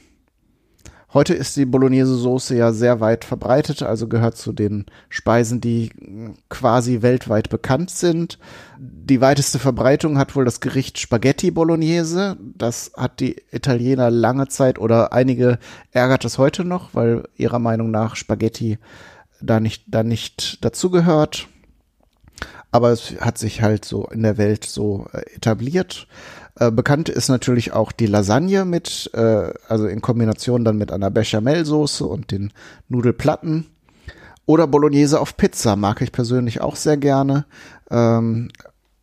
Heute 1.11 1.33
ist 1.33 1.57
die 1.57 1.65
Bolognese-Soße 1.65 2.55
ja 2.55 2.71
sehr 2.71 2.99
weit 2.99 3.25
verbreitet, 3.25 3.81
also 3.81 4.07
gehört 4.07 4.37
zu 4.37 4.53
den 4.53 4.85
Speisen, 5.09 5.59
die 5.59 5.91
quasi 6.49 7.01
weltweit 7.01 7.49
bekannt 7.49 7.89
sind. 7.89 8.37
Die 8.77 9.19
weiteste 9.19 9.57
Verbreitung 9.57 10.19
hat 10.19 10.35
wohl 10.35 10.45
das 10.45 10.59
Gericht 10.59 10.99
Spaghetti 10.99 11.49
Bolognese. 11.49 12.37
Das 12.55 12.91
hat 12.95 13.21
die 13.21 13.41
Italiener 13.51 14.11
lange 14.11 14.49
Zeit 14.49 14.77
oder 14.77 15.11
einige 15.11 15.57
ärgert 15.91 16.25
es 16.25 16.37
heute 16.37 16.63
noch, 16.63 16.93
weil 16.93 17.23
ihrer 17.35 17.59
Meinung 17.59 17.89
nach 17.89 18.15
Spaghetti 18.15 18.77
da 19.41 19.59
nicht, 19.59 19.85
da 19.87 20.03
nicht 20.03 20.63
dazugehört. 20.63 21.47
Aber 22.71 22.91
es 22.91 23.19
hat 23.19 23.39
sich 23.39 23.63
halt 23.63 23.83
so 23.83 24.05
in 24.05 24.21
der 24.21 24.37
Welt 24.37 24.63
so 24.63 25.07
äh, 25.11 25.21
etabliert. 25.35 26.07
Äh, 26.59 26.71
bekannt 26.71 27.07
ist 27.07 27.29
natürlich 27.29 27.71
auch 27.71 27.91
die 27.91 28.05
Lasagne 28.05 28.65
mit, 28.65 29.09
äh, 29.13 29.51
also 29.67 29.87
in 29.87 30.01
Kombination 30.01 30.65
dann 30.65 30.77
mit 30.77 30.91
einer 30.91 31.09
Bechamelsoße 31.09 32.05
und 32.05 32.31
den 32.31 32.51
Nudelplatten. 32.89 33.67
Oder 34.45 34.67
Bolognese 34.67 35.19
auf 35.19 35.37
Pizza 35.37 35.75
mag 35.75 36.01
ich 36.01 36.11
persönlich 36.11 36.59
auch 36.61 36.75
sehr 36.75 36.97
gerne. 36.97 37.45
Ähm, 37.89 38.49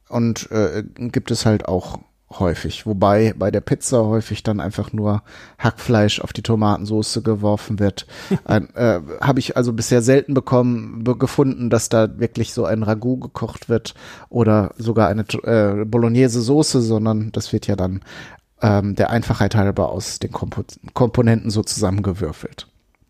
und 0.08 0.50
äh, 0.50 0.84
gibt 0.96 1.30
es 1.30 1.46
halt 1.46 1.66
auch 1.66 1.98
häufig. 2.30 2.86
Wobei 2.86 3.34
bei 3.36 3.50
der 3.50 3.60
Pizza 3.60 4.04
häufig 4.04 4.42
dann 4.42 4.60
einfach 4.60 4.92
nur 4.92 5.22
Hackfleisch 5.58 6.20
auf 6.20 6.32
die 6.32 6.42
Tomatensoße 6.42 7.22
geworfen 7.22 7.78
wird. 7.78 8.06
äh, 8.46 9.00
Habe 9.20 9.38
ich 9.38 9.56
also 9.56 9.72
bisher 9.72 10.02
selten 10.02 10.34
bekommen, 10.34 11.04
be 11.04 11.16
gefunden, 11.16 11.70
dass 11.70 11.88
da 11.88 12.18
wirklich 12.18 12.52
so 12.52 12.64
ein 12.64 12.82
Ragout 12.82 13.18
gekocht 13.18 13.68
wird 13.68 13.94
oder 14.28 14.74
sogar 14.76 15.08
eine 15.08 15.24
äh, 15.44 15.84
Bolognese-Soße, 15.84 16.80
sondern 16.80 17.30
das 17.32 17.52
wird 17.52 17.66
ja 17.66 17.76
dann 17.76 18.00
ähm, 18.60 18.94
der 18.94 19.10
Einfachheit 19.10 19.54
halber 19.54 19.90
aus 19.90 20.18
den 20.18 20.32
Kompo 20.32 20.64
Komponenten 20.94 21.50
so 21.50 21.62
zusammengewürfelt. 21.62 22.66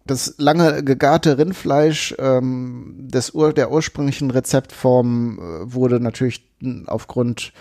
Das 0.06 0.34
lange 0.38 0.84
gegarte 0.84 1.36
Rindfleisch 1.36 2.14
ähm, 2.18 2.94
des 2.96 3.34
Ur 3.34 3.52
der 3.52 3.72
ursprünglichen 3.72 4.30
Rezeptform 4.30 5.38
äh, 5.38 5.72
wurde 5.74 5.98
natürlich 5.98 6.44
aufgrund 6.86 7.52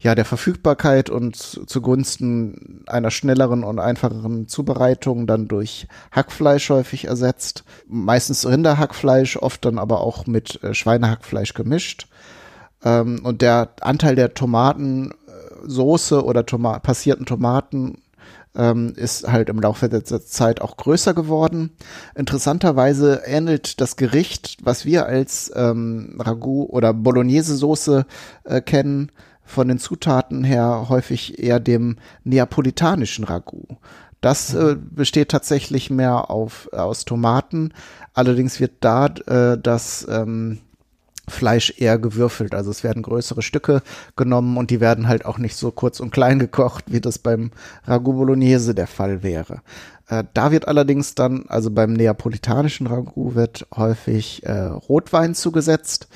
ja, 0.00 0.14
der 0.14 0.24
Verfügbarkeit 0.24 1.10
und 1.10 1.36
zugunsten 1.36 2.84
einer 2.86 3.10
schnelleren 3.10 3.64
und 3.64 3.78
einfacheren 3.78 4.48
Zubereitung 4.48 5.26
dann 5.26 5.48
durch 5.48 5.86
Hackfleisch 6.12 6.70
häufig 6.70 7.06
ersetzt. 7.06 7.64
Meistens 7.86 8.46
Rinderhackfleisch, 8.46 9.36
oft 9.36 9.64
dann 9.64 9.78
aber 9.78 10.00
auch 10.00 10.26
mit 10.26 10.62
äh, 10.62 10.74
Schweinehackfleisch 10.74 11.54
gemischt. 11.54 12.08
Ähm, 12.84 13.20
und 13.24 13.42
der 13.42 13.70
Anteil 13.80 14.14
der 14.14 14.34
Tomatensoße 14.34 16.24
oder 16.24 16.46
Toma 16.46 16.78
passierten 16.80 17.26
Tomaten 17.26 17.98
ähm, 18.56 18.92
ist 18.96 19.26
halt 19.30 19.48
im 19.48 19.60
Laufe 19.60 19.88
der 19.88 20.04
Zeit 20.04 20.60
auch 20.60 20.76
größer 20.76 21.14
geworden. 21.14 21.70
Interessanterweise 22.14 23.22
ähnelt 23.24 23.80
das 23.80 23.96
Gericht, 23.96 24.58
was 24.62 24.84
wir 24.84 25.06
als 25.06 25.52
ähm, 25.54 26.16
Ragout 26.20 26.66
oder 26.66 26.92
Bolognese-Soße 26.92 28.06
äh, 28.44 28.60
kennen, 28.60 29.10
von 29.44 29.68
den 29.68 29.78
Zutaten 29.78 30.44
her 30.44 30.86
häufig 30.88 31.38
eher 31.38 31.60
dem 31.60 31.96
neapolitanischen 32.24 33.24
Ragout. 33.24 33.78
Das 34.20 34.54
äh, 34.54 34.76
besteht 34.78 35.28
tatsächlich 35.28 35.90
mehr 35.90 36.30
auf, 36.30 36.70
aus 36.72 37.04
Tomaten. 37.04 37.74
Allerdings 38.14 38.58
wird 38.58 38.72
da 38.80 39.06
äh, 39.06 39.58
das 39.60 40.06
ähm, 40.08 40.60
Fleisch 41.28 41.74
eher 41.78 41.98
gewürfelt. 41.98 42.54
Also 42.54 42.70
es 42.70 42.84
werden 42.84 43.02
größere 43.02 43.42
Stücke 43.42 43.82
genommen 44.16 44.56
und 44.56 44.70
die 44.70 44.80
werden 44.80 45.08
halt 45.08 45.24
auch 45.24 45.38
nicht 45.38 45.56
so 45.56 45.70
kurz 45.70 46.00
und 46.00 46.10
klein 46.10 46.38
gekocht, 46.38 46.84
wie 46.88 47.00
das 47.00 47.18
beim 47.18 47.50
Ragout 47.84 48.14
Bolognese 48.14 48.74
der 48.74 48.86
Fall 48.86 49.22
wäre. 49.22 49.60
Äh, 50.08 50.24
da 50.34 50.52
wird 50.52 50.68
allerdings 50.68 51.14
dann, 51.14 51.46
also 51.48 51.70
beim 51.70 51.92
neapolitanischen 51.92 52.86
Ragout 52.86 53.34
wird 53.34 53.66
häufig 53.74 54.44
äh, 54.44 54.52
Rotwein 54.52 55.34
zugesetzt 55.34 56.08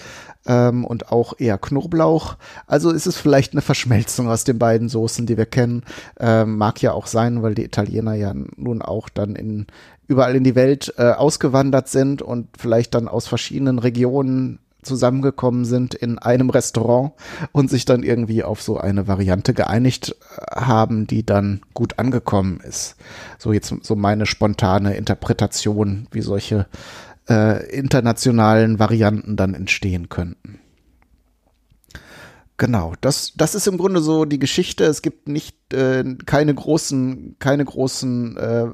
ähm, 0.49 0.85
und 0.85 1.13
auch 1.13 1.35
eher 1.39 1.59
Knoblauch. 1.59 2.37
Also 2.67 2.91
ist 2.91 3.07
es 3.07 3.17
vielleicht 3.17 3.53
eine 3.53 3.63
Verschmelzung 3.63 4.29
aus 4.29 4.43
den 4.43 4.59
beiden 4.59 4.89
Soßen, 4.89 5.27
die 5.27 5.37
wir 5.37 5.47
kennen. 5.47 5.85
Ähm, 6.19 6.57
mag 6.57 6.83
ja 6.83 6.93
auch 6.93 7.07
sein, 7.07 7.43
weil 7.43 7.55
die 7.55 7.65
Italiener 7.65 8.15
ja 8.15 8.35
nun 8.57 8.83
auch 8.83 9.09
dann 9.09 9.37
in 9.37 9.67
überall 10.09 10.35
in 10.35 10.45
die 10.45 10.55
Welt 10.55 10.95
äh, 10.97 11.11
ausgewandert 11.11 11.89
sind 11.89 12.23
und 12.23 12.49
vielleicht 12.59 12.95
dann 12.95 13.09
aus 13.09 13.29
verschiedenen 13.29 13.79
Regionen 13.79 14.59
zusammengekommen 14.83 15.65
sind 15.65 15.95
in 15.95 16.19
einem 16.19 16.51
Restaurant 16.51 17.13
und 17.53 17.69
sich 17.69 17.85
dann 17.85 18.03
irgendwie 18.03 18.43
auf 18.43 18.63
so 18.63 18.79
eine 18.79 19.07
Variante 19.07 19.53
geeinigt 19.53 20.17
äh, 20.37 20.61
haben, 20.61 21.07
die 21.07 21.27
dann 21.27 21.61
gut 21.75 21.99
angekommen 21.99 22.61
ist. 22.67 22.97
So 23.39 23.53
jetzt 23.53 23.75
so 23.83 23.97
meine 23.97 24.25
spontane 24.25 24.95
Interpretation, 24.95 26.07
wie 26.11 26.23
solche 26.23 26.67
äh, 27.29 27.67
internationalen 27.71 28.79
Varianten 28.79 29.37
dann 29.37 29.55
entstehen 29.55 30.09
könnten. 30.09 30.61
Genau, 32.61 32.95
das, 33.01 33.35
das 33.37 33.55
ist 33.55 33.69
im 33.69 33.79
Grunde 33.79 34.01
so 34.01 34.25
die 34.25 34.41
Geschichte. 34.41 34.85
Es 34.85 35.01
gibt 35.01 35.29
nicht 35.29 35.73
äh, 35.73 36.03
keine 36.27 36.53
großen, 36.53 37.37
keine 37.39 37.65
großen 37.65 38.37
äh, 38.37 38.67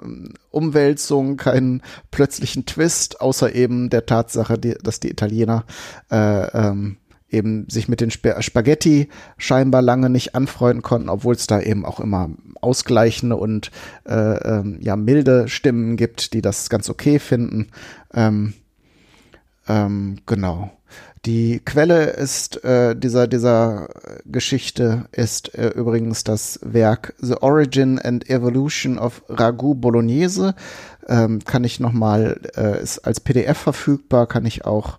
Umwälzungen, 0.48 1.36
keinen 1.36 1.82
plötzlichen 2.10 2.64
Twist, 2.64 3.20
außer 3.20 3.54
eben 3.54 3.90
der 3.90 4.06
Tatsache, 4.06 4.58
die, 4.58 4.74
dass 4.82 5.00
die 5.00 5.10
Italiener 5.10 5.66
äh, 6.10 6.46
ähm, 6.68 6.96
eben 7.34 7.68
sich 7.68 7.88
mit 7.88 8.00
den 8.00 8.08
Sp 8.14 8.40
Spaghetti 8.40 9.08
scheinbar 9.36 9.82
lange 9.82 10.08
nicht 10.08 10.34
anfreunden 10.34 10.82
konnten, 10.82 11.08
obwohl 11.08 11.34
es 11.34 11.46
da 11.46 11.60
eben 11.60 11.84
auch 11.84 12.00
immer 12.00 12.30
ausgleichende 12.60 13.36
und 13.36 13.70
äh, 14.06 14.14
ähm, 14.14 14.78
ja 14.80 14.96
milde 14.96 15.48
Stimmen 15.48 15.96
gibt, 15.96 16.32
die 16.32 16.40
das 16.40 16.70
ganz 16.70 16.88
okay 16.88 17.18
finden. 17.18 17.68
Ähm, 18.14 18.54
ähm, 19.68 20.16
genau. 20.26 20.70
Die 21.26 21.60
Quelle 21.64 22.04
ist 22.10 22.62
äh, 22.64 22.94
dieser 22.94 23.26
dieser 23.26 23.88
Geschichte 24.26 25.06
ist 25.10 25.54
äh, 25.54 25.68
übrigens 25.68 26.22
das 26.22 26.60
Werk 26.62 27.14
The 27.18 27.36
Origin 27.40 27.98
and 27.98 28.28
Evolution 28.28 28.98
of 28.98 29.22
Ragout 29.28 29.76
Bolognese. 29.76 30.54
Ähm, 31.08 31.42
kann 31.42 31.64
ich 31.64 31.80
noch 31.80 31.92
mal 31.92 32.40
äh, 32.56 32.82
ist 32.82 32.98
als 33.00 33.20
PDF 33.20 33.56
verfügbar, 33.56 34.26
kann 34.26 34.44
ich 34.44 34.66
auch 34.66 34.98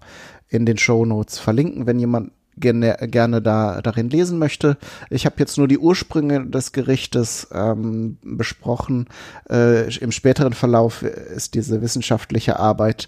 in 0.49 0.65
den 0.65 0.77
Show 0.77 1.05
Notes 1.05 1.39
verlinken, 1.39 1.85
wenn 1.85 1.99
jemand 1.99 2.31
gerne, 2.57 2.97
gerne 3.01 3.41
da 3.41 3.81
darin 3.81 4.09
lesen 4.09 4.39
möchte. 4.39 4.77
Ich 5.09 5.25
habe 5.25 5.35
jetzt 5.39 5.57
nur 5.57 5.67
die 5.67 5.77
Ursprünge 5.77 6.45
des 6.47 6.71
Gerichtes 6.71 7.47
ähm, 7.51 8.17
besprochen. 8.23 9.07
Äh, 9.49 9.93
Im 9.97 10.11
späteren 10.11 10.53
Verlauf 10.53 11.01
ist 11.03 11.53
diese 11.53 11.81
wissenschaftliche 11.81 12.59
Arbeit 12.59 13.07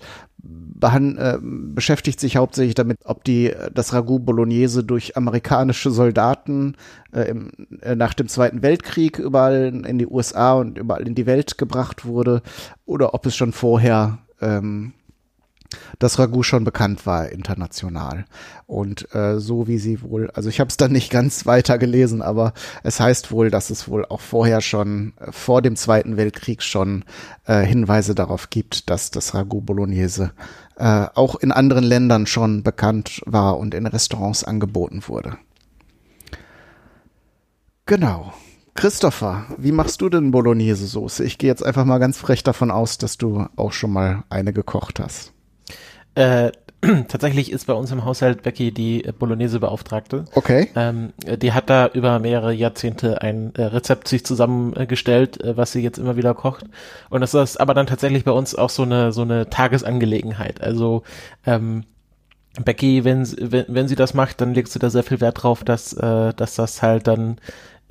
äh, 0.80 1.38
beschäftigt 1.42 2.20
sich 2.20 2.38
hauptsächlich 2.38 2.76
damit, 2.76 3.00
ob 3.06 3.24
die 3.24 3.52
das 3.74 3.94
Ragout 3.94 4.20
Bolognese 4.20 4.84
durch 4.84 5.18
amerikanische 5.18 5.90
Soldaten 5.90 6.76
äh, 7.12 7.24
im, 7.24 7.52
äh, 7.82 7.96
nach 7.96 8.14
dem 8.14 8.28
Zweiten 8.28 8.62
Weltkrieg 8.62 9.18
überall 9.18 9.74
in 9.86 9.98
die 9.98 10.08
USA 10.08 10.54
und 10.54 10.78
überall 10.78 11.08
in 11.08 11.16
die 11.16 11.26
Welt 11.26 11.58
gebracht 11.58 12.06
wurde 12.06 12.44
oder 12.86 13.14
ob 13.14 13.26
es 13.26 13.36
schon 13.36 13.54
vorher 13.54 14.20
ähm, 14.40 14.94
das 16.00 16.20
Ragout 16.20 16.44
schon 16.44 16.64
bekannt 16.64 17.06
war 17.06 17.30
international. 17.30 18.26
Und 18.66 19.14
äh, 19.14 19.40
so 19.40 19.68
wie 19.68 19.78
sie 19.78 20.02
wohl, 20.02 20.30
also 20.32 20.50
ich 20.50 20.60
habe 20.60 20.70
es 20.70 20.78
dann 20.78 20.92
nicht 20.92 21.12
ganz 21.12 21.46
weiter 21.46 21.78
gelesen, 21.78 22.22
aber 22.22 22.54
es 22.84 23.00
heißt 23.00 23.32
wohl, 23.32 23.50
dass 23.50 23.70
es 23.70 23.88
wohl 23.88 24.06
auch 24.06 24.22
vorher 24.22 24.62
schon, 24.62 25.14
äh, 25.20 25.32
vor 25.32 25.62
dem 25.62 25.76
Zweiten 25.76 26.18
Weltkrieg 26.18 26.64
schon 26.64 27.06
äh, 27.46 27.64
Hinweise 27.64 28.16
darauf 28.16 28.50
gibt, 28.50 28.90
dass 28.90 29.12
das 29.12 29.34
Ragout 29.34 29.62
Bolognese 29.62 30.32
äh, 30.78 31.08
auch 31.16 31.36
in 31.36 31.52
anderen 31.52 31.84
Ländern 31.84 32.28
schon 32.28 32.64
bekannt 32.64 33.22
war 33.26 33.58
und 33.58 33.74
in 33.74 33.86
Restaurants 33.88 34.44
angeboten 34.44 35.04
wurde. 35.08 35.38
Genau. 37.86 38.34
Christopher, 38.76 39.48
wie 39.58 39.72
machst 39.72 40.02
du 40.02 40.10
denn 40.10 40.30
Bolognese-Soße? 40.30 41.24
Ich 41.24 41.40
gehe 41.40 41.50
jetzt 41.50 41.66
einfach 41.66 41.84
mal 41.84 41.98
ganz 41.98 42.20
frech 42.20 42.44
davon 42.44 42.70
aus, 42.70 43.00
dass 43.00 43.18
du 43.18 43.48
auch 43.56 43.72
schon 43.72 43.92
mal 43.92 44.24
eine 44.30 44.54
gekocht 44.54 45.00
hast. 45.00 45.34
Äh, 46.18 46.52
tatsächlich 47.08 47.52
ist 47.52 47.66
bei 47.66 47.74
uns 47.74 47.92
im 47.92 48.06
Haushalt 48.06 48.42
Becky 48.44 48.72
die 48.72 49.04
Bolognese-Beauftragte. 49.18 50.26
Okay. 50.34 50.70
Ähm, 50.76 51.14
die 51.24 51.54
hat 51.54 51.70
da 51.70 51.88
über 51.88 52.20
mehrere 52.20 52.54
Jahrzehnte 52.54 53.22
ein 53.22 53.54
äh, 53.56 53.64
Rezept 53.64 54.08
sich 54.08 54.26
zusammengestellt, 54.26 55.44
äh, 55.44 55.58
was 55.58 55.72
sie 55.72 55.82
jetzt 55.82 55.98
immer 56.00 56.18
wieder 56.18 56.34
kocht. 56.34 56.66
Und 57.10 57.22
das 57.22 57.34
ist 57.34 57.60
aber 57.60 57.74
dann 57.74 57.88
tatsächlich 57.88 58.24
bei 58.24 58.32
uns 58.32 58.56
auch 58.56 58.70
so 58.70 58.84
eine 58.84 59.12
so 59.12 59.22
eine 59.22 59.50
Tagesangelegenheit. 59.50 60.62
Also 60.62 61.04
ähm, 61.46 61.84
Becky, 62.64 63.04
wenn, 63.04 63.28
wenn, 63.40 63.66
wenn 63.68 63.88
sie 63.88 63.96
das 63.96 64.14
macht, 64.14 64.42
dann 64.42 64.54
legt 64.54 64.70
sie 64.70 64.80
da 64.80 64.90
sehr 64.90 65.04
viel 65.04 65.22
Wert 65.22 65.44
drauf, 65.44 65.64
dass, 65.64 65.94
äh, 65.94 66.34
dass 66.34 66.56
das 66.56 66.82
halt 66.82 67.08
dann 67.08 67.38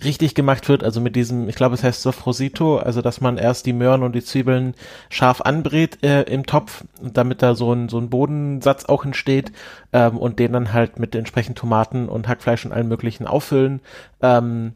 richtig 0.04 0.34
gemacht 0.34 0.68
wird, 0.68 0.84
also 0.84 1.00
mit 1.00 1.16
diesem, 1.16 1.48
ich 1.48 1.56
glaube, 1.56 1.74
es 1.74 1.82
heißt 1.82 2.02
Sofrosito, 2.02 2.76
also 2.76 3.00
dass 3.00 3.20
man 3.20 3.38
erst 3.38 3.64
die 3.64 3.72
Möhren 3.72 4.02
und 4.02 4.14
die 4.14 4.22
Zwiebeln 4.22 4.74
scharf 5.08 5.40
anbrät 5.40 6.02
äh, 6.04 6.22
im 6.22 6.44
Topf, 6.44 6.84
damit 7.00 7.42
da 7.42 7.54
so 7.54 7.72
ein, 7.72 7.88
so 7.88 7.98
ein 7.98 8.10
Bodensatz 8.10 8.84
auch 8.84 9.04
entsteht 9.04 9.52
ähm, 9.92 10.18
und 10.18 10.38
den 10.38 10.52
dann 10.52 10.72
halt 10.72 10.98
mit 10.98 11.14
entsprechend 11.14 11.56
Tomaten 11.56 12.08
und 12.08 12.28
Hackfleisch 12.28 12.66
und 12.66 12.72
allem 12.72 12.88
möglichen 12.88 13.26
auffüllen. 13.26 13.80
Ähm, 14.20 14.74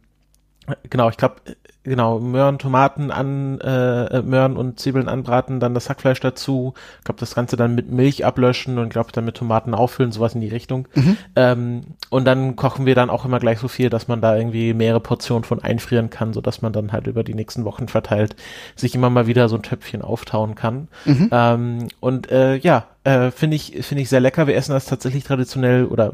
genau, 0.89 1.11
ich 1.11 1.19
glaube, 1.19 1.37
genau, 1.83 2.21
Möhren, 2.21 2.59
Tomaten 2.59 3.11
an, 3.11 3.61
äh, 3.61 4.23
Möhren 4.23 4.57
und 4.57 4.81
Zwiebeln 4.81 5.09
anbraten, 5.09 5.61
dann 5.61 5.75
das 5.75 5.89
Hackfleisch 5.89 6.21
dazu. 6.21 6.75
Ich 6.99 7.05
glaube, 7.05 7.21
das 7.21 7.35
Ganze 7.35 7.57
dann 7.57 7.75
mit 7.75 7.91
Milch 7.91 8.25
ablöschen 8.25 8.79
und 8.79 8.91
glaube 8.91 9.13
dann 9.13 9.25
mit 9.25 9.37
Tomaten 9.37 9.75
auffüllen, 9.75 10.13
sowas 10.13 10.35
in 10.35 10.41
die 10.41 10.49
Richtung. 10.49 10.89
Mhm. 10.95 11.17
Ähm, 11.37 11.81
und 12.11 12.25
dann 12.25 12.57
kochen 12.57 12.87
wir 12.87 12.95
dann 12.95 13.11
auch 13.11 13.25
immer 13.25 13.39
gleich 13.39 13.59
so 13.59 13.69
viel, 13.69 13.91
dass 13.91 14.09
man 14.09 14.21
da 14.21 14.37
irgendwie 14.37 14.75
mehrere 14.75 15.01
Portionen 15.01 15.45
von 15.45 15.63
einfrieren 15.63 16.11
kann, 16.11 16.33
so 16.33 16.41
dass 16.41 16.63
man 16.63 16.73
dann 16.73 16.93
halt 16.93 17.07
über 17.07 17.25
die 17.25 17.35
nächsten 17.35 17.65
Wochen 17.65 17.89
verteilt 17.89 18.37
sich 18.77 18.95
immer 18.95 19.11
mal 19.11 19.27
wieder 19.27 19.49
so 19.49 19.57
ein 19.57 19.63
Töpfchen 19.63 20.03
auftauen 20.03 20.55
kann. 20.55 20.89
Mhm. 21.05 21.29
Ähm, 21.31 21.89
und 22.01 22.31
äh, 22.31 22.57
ja, 22.57 22.87
äh, 23.05 23.31
finde 23.31 23.57
ich, 23.57 23.79
finde 23.83 24.03
ich 24.03 24.09
sehr 24.09 24.21
lecker. 24.21 24.47
Wir 24.47 24.57
essen 24.57 24.73
das 24.73 24.87
tatsächlich 24.87 25.25
traditionell 25.25 25.87
oder 25.87 26.13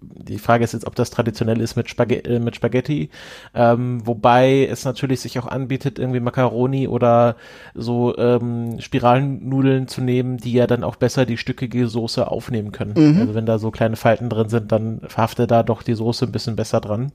die 0.00 0.38
Frage 0.38 0.64
ist 0.64 0.72
jetzt, 0.72 0.86
ob 0.86 0.94
das 0.94 1.10
traditionell 1.10 1.60
ist 1.60 1.76
mit, 1.76 1.90
Spaghe 1.90 2.24
äh, 2.24 2.38
mit 2.38 2.56
Spaghetti. 2.56 3.10
Ähm, 3.54 4.06
wobei 4.06 4.66
es 4.66 4.84
natürlich 4.84 5.01
sich 5.20 5.38
auch 5.38 5.46
anbietet, 5.46 5.98
irgendwie 5.98 6.20
Macaroni 6.20 6.88
oder 6.88 7.36
so 7.74 8.16
ähm, 8.16 8.80
Spiralnudeln 8.80 9.88
zu 9.88 10.00
nehmen, 10.00 10.38
die 10.38 10.52
ja 10.52 10.66
dann 10.66 10.84
auch 10.84 10.96
besser 10.96 11.26
die 11.26 11.36
stückige 11.36 11.88
Soße 11.88 12.30
aufnehmen 12.30 12.72
können. 12.72 12.94
Mhm. 12.96 13.20
Also 13.20 13.34
wenn 13.34 13.46
da 13.46 13.58
so 13.58 13.70
kleine 13.70 13.96
Falten 13.96 14.28
drin 14.28 14.48
sind, 14.48 14.72
dann 14.72 15.00
verhaftet 15.06 15.50
da 15.50 15.62
doch 15.62 15.82
die 15.82 15.94
Soße 15.94 16.26
ein 16.26 16.32
bisschen 16.32 16.56
besser 16.56 16.80
dran. 16.80 17.12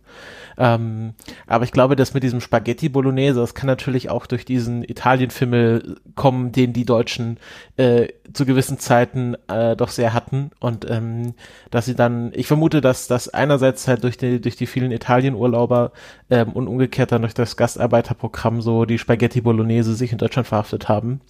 Ähm, 0.58 1.14
aber 1.46 1.66
ich 1.66 1.72
glaube, 1.72 1.96
dass 1.96 2.14
mit 2.14 2.24
diesem 2.24 2.42
Spaghetti 2.42 2.90
Bolognese, 2.90 3.40
das 3.40 3.54
kann 3.54 3.68
natürlich 3.68 4.10
auch 4.10 4.26
durch 4.26 4.44
diesen 4.44 4.84
Italienfimmel 4.84 5.98
kommen, 6.16 6.52
den 6.52 6.74
die 6.74 6.86
Deutschen 6.86 7.40
äh, 7.78 8.08
zu 8.34 8.46
gewissen 8.46 8.80
Zeiten 8.80 9.36
äh, 9.48 9.76
doch 9.76 9.90
sehr 9.90 10.14
hatten 10.14 10.52
und 10.60 10.90
ähm, 10.90 11.34
dass 11.72 11.86
sie 11.86 11.96
dann, 11.96 12.32
ich 12.34 12.48
vermute, 12.48 12.82
dass 12.82 13.08
das 13.08 13.30
einerseits 13.30 13.88
halt 13.88 14.04
durch 14.04 14.18
die 14.18 14.42
durch 14.42 14.56
die 14.56 14.66
vielen 14.66 14.92
Italienurlauber 14.92 15.92
ähm, 16.30 16.54
und 16.54 16.68
umgekehrt 16.68 17.12
dann 17.12 17.22
durch 17.22 17.34
das 17.34 17.56
Gastarbeiterprogramm 17.56 18.62
so 18.62 18.86
die 18.86 18.98
Spaghetti 18.98 19.42
Bolognese 19.42 19.94
sich 19.96 20.12
in 20.12 20.18
Deutschland 20.18 20.48
verhaftet 20.48 20.90
haben. 20.90 21.22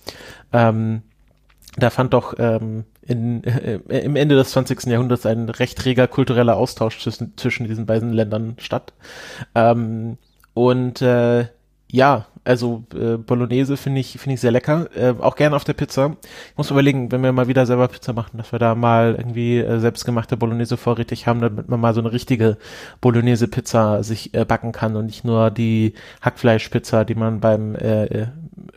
Ähm, 0.53 1.01
da 1.75 1.89
fand 1.89 2.13
doch 2.13 2.33
ähm, 2.39 2.85
in, 3.01 3.43
äh, 3.43 3.79
im 3.99 4.15
Ende 4.15 4.35
des 4.35 4.51
20. 4.51 4.85
Jahrhunderts 4.85 5.25
ein 5.25 5.49
recht 5.49 5.85
reger 5.85 6.07
kultureller 6.07 6.57
Austausch 6.57 6.99
zwischen, 6.99 7.37
zwischen 7.37 7.67
diesen 7.67 7.85
beiden 7.85 8.13
Ländern 8.13 8.55
statt. 8.59 8.93
Ähm, 9.53 10.17
und 10.53 11.01
äh, 11.01 11.47
ja, 11.89 12.25
also 12.43 12.83
äh, 12.95 13.17
Bolognese 13.17 13.77
finde 13.77 14.01
ich 14.01 14.17
finde 14.19 14.35
ich 14.35 14.41
sehr 14.41 14.51
lecker, 14.51 14.89
äh, 14.95 15.13
auch 15.19 15.35
gerne 15.35 15.55
auf 15.55 15.63
der 15.63 15.73
Pizza. 15.73 16.17
Ich 16.51 16.57
muss 16.57 16.71
überlegen, 16.71 17.11
wenn 17.11 17.21
wir 17.21 17.31
mal 17.31 17.47
wieder 17.47 17.65
selber 17.65 17.87
Pizza 17.87 18.13
machen, 18.13 18.37
dass 18.37 18.51
wir 18.51 18.59
da 18.59 18.73
mal 18.73 19.15
irgendwie 19.17 19.59
äh, 19.59 19.79
selbstgemachte 19.79 20.37
Bolognese 20.37 20.77
vorrätig 20.77 21.27
haben, 21.27 21.41
damit 21.41 21.69
man 21.69 21.79
mal 21.79 21.93
so 21.93 22.01
eine 22.01 22.11
richtige 22.11 22.57
Bolognese 23.01 23.47
Pizza 23.47 24.03
sich 24.03 24.33
äh, 24.33 24.45
backen 24.45 24.71
kann 24.71 24.95
und 24.95 25.05
nicht 25.05 25.25
nur 25.25 25.51
die 25.51 25.93
Hackfleischpizza, 26.21 27.03
die 27.03 27.15
man 27.15 27.39
beim 27.39 27.75
äh, 27.75 28.05
äh 28.05 28.27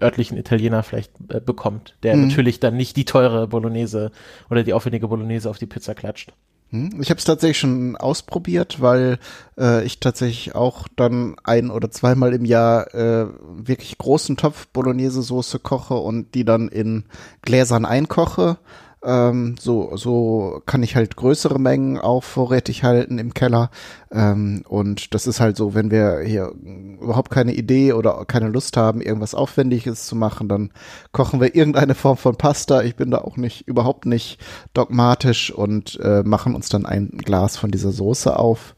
örtlichen 0.00 0.36
Italiener 0.36 0.82
vielleicht 0.82 1.12
äh, 1.28 1.40
bekommt, 1.40 1.96
der 2.02 2.16
mhm. 2.16 2.28
natürlich 2.28 2.60
dann 2.60 2.76
nicht 2.76 2.96
die 2.96 3.04
teure 3.04 3.48
Bolognese 3.48 4.10
oder 4.50 4.62
die 4.62 4.72
aufwendige 4.72 5.08
Bolognese 5.08 5.48
auf 5.48 5.58
die 5.58 5.66
Pizza 5.66 5.94
klatscht. 5.94 6.32
Hm? 6.70 7.00
Ich 7.00 7.10
habe 7.10 7.18
es 7.18 7.24
tatsächlich 7.24 7.58
schon 7.58 7.96
ausprobiert, 7.96 8.80
weil 8.80 9.18
äh, 9.58 9.84
ich 9.84 10.00
tatsächlich 10.00 10.54
auch 10.54 10.86
dann 10.94 11.36
ein 11.42 11.70
oder 11.70 11.90
zweimal 11.90 12.32
im 12.32 12.44
Jahr 12.44 12.94
äh, 12.94 13.26
wirklich 13.42 13.98
großen 13.98 14.36
Topf 14.36 14.68
Bolognese 14.68 15.22
Soße 15.22 15.58
koche 15.58 15.94
und 15.94 16.34
die 16.34 16.44
dann 16.44 16.68
in 16.68 17.04
Gläsern 17.42 17.84
einkoche 17.84 18.58
ähm, 19.02 19.56
so, 19.58 19.96
so 19.96 20.62
kann 20.66 20.82
ich 20.82 20.94
halt 20.94 21.16
größere 21.16 21.58
Mengen 21.58 21.98
auch 21.98 22.22
vorrätig 22.22 22.84
halten 22.84 23.18
im 23.18 23.32
Keller. 23.32 23.70
Ähm, 24.12 24.62
und 24.68 25.14
das 25.14 25.26
ist 25.26 25.40
halt 25.40 25.56
so, 25.56 25.74
wenn 25.74 25.90
wir 25.90 26.20
hier 26.20 26.52
überhaupt 27.00 27.30
keine 27.30 27.54
Idee 27.54 27.94
oder 27.94 28.24
keine 28.26 28.48
Lust 28.48 28.76
haben, 28.76 29.00
irgendwas 29.00 29.34
Aufwendiges 29.34 30.06
zu 30.06 30.16
machen, 30.16 30.48
dann 30.48 30.70
kochen 31.12 31.40
wir 31.40 31.54
irgendeine 31.54 31.94
Form 31.94 32.18
von 32.18 32.36
Pasta. 32.36 32.82
Ich 32.82 32.96
bin 32.96 33.10
da 33.10 33.18
auch 33.18 33.36
nicht, 33.36 33.66
überhaupt 33.66 34.04
nicht 34.04 34.38
dogmatisch 34.74 35.50
und 35.50 35.98
äh, 36.02 36.22
machen 36.22 36.54
uns 36.54 36.68
dann 36.68 36.84
ein 36.84 37.10
Glas 37.16 37.56
von 37.56 37.70
dieser 37.70 37.92
Soße 37.92 38.38
auf. 38.38 38.74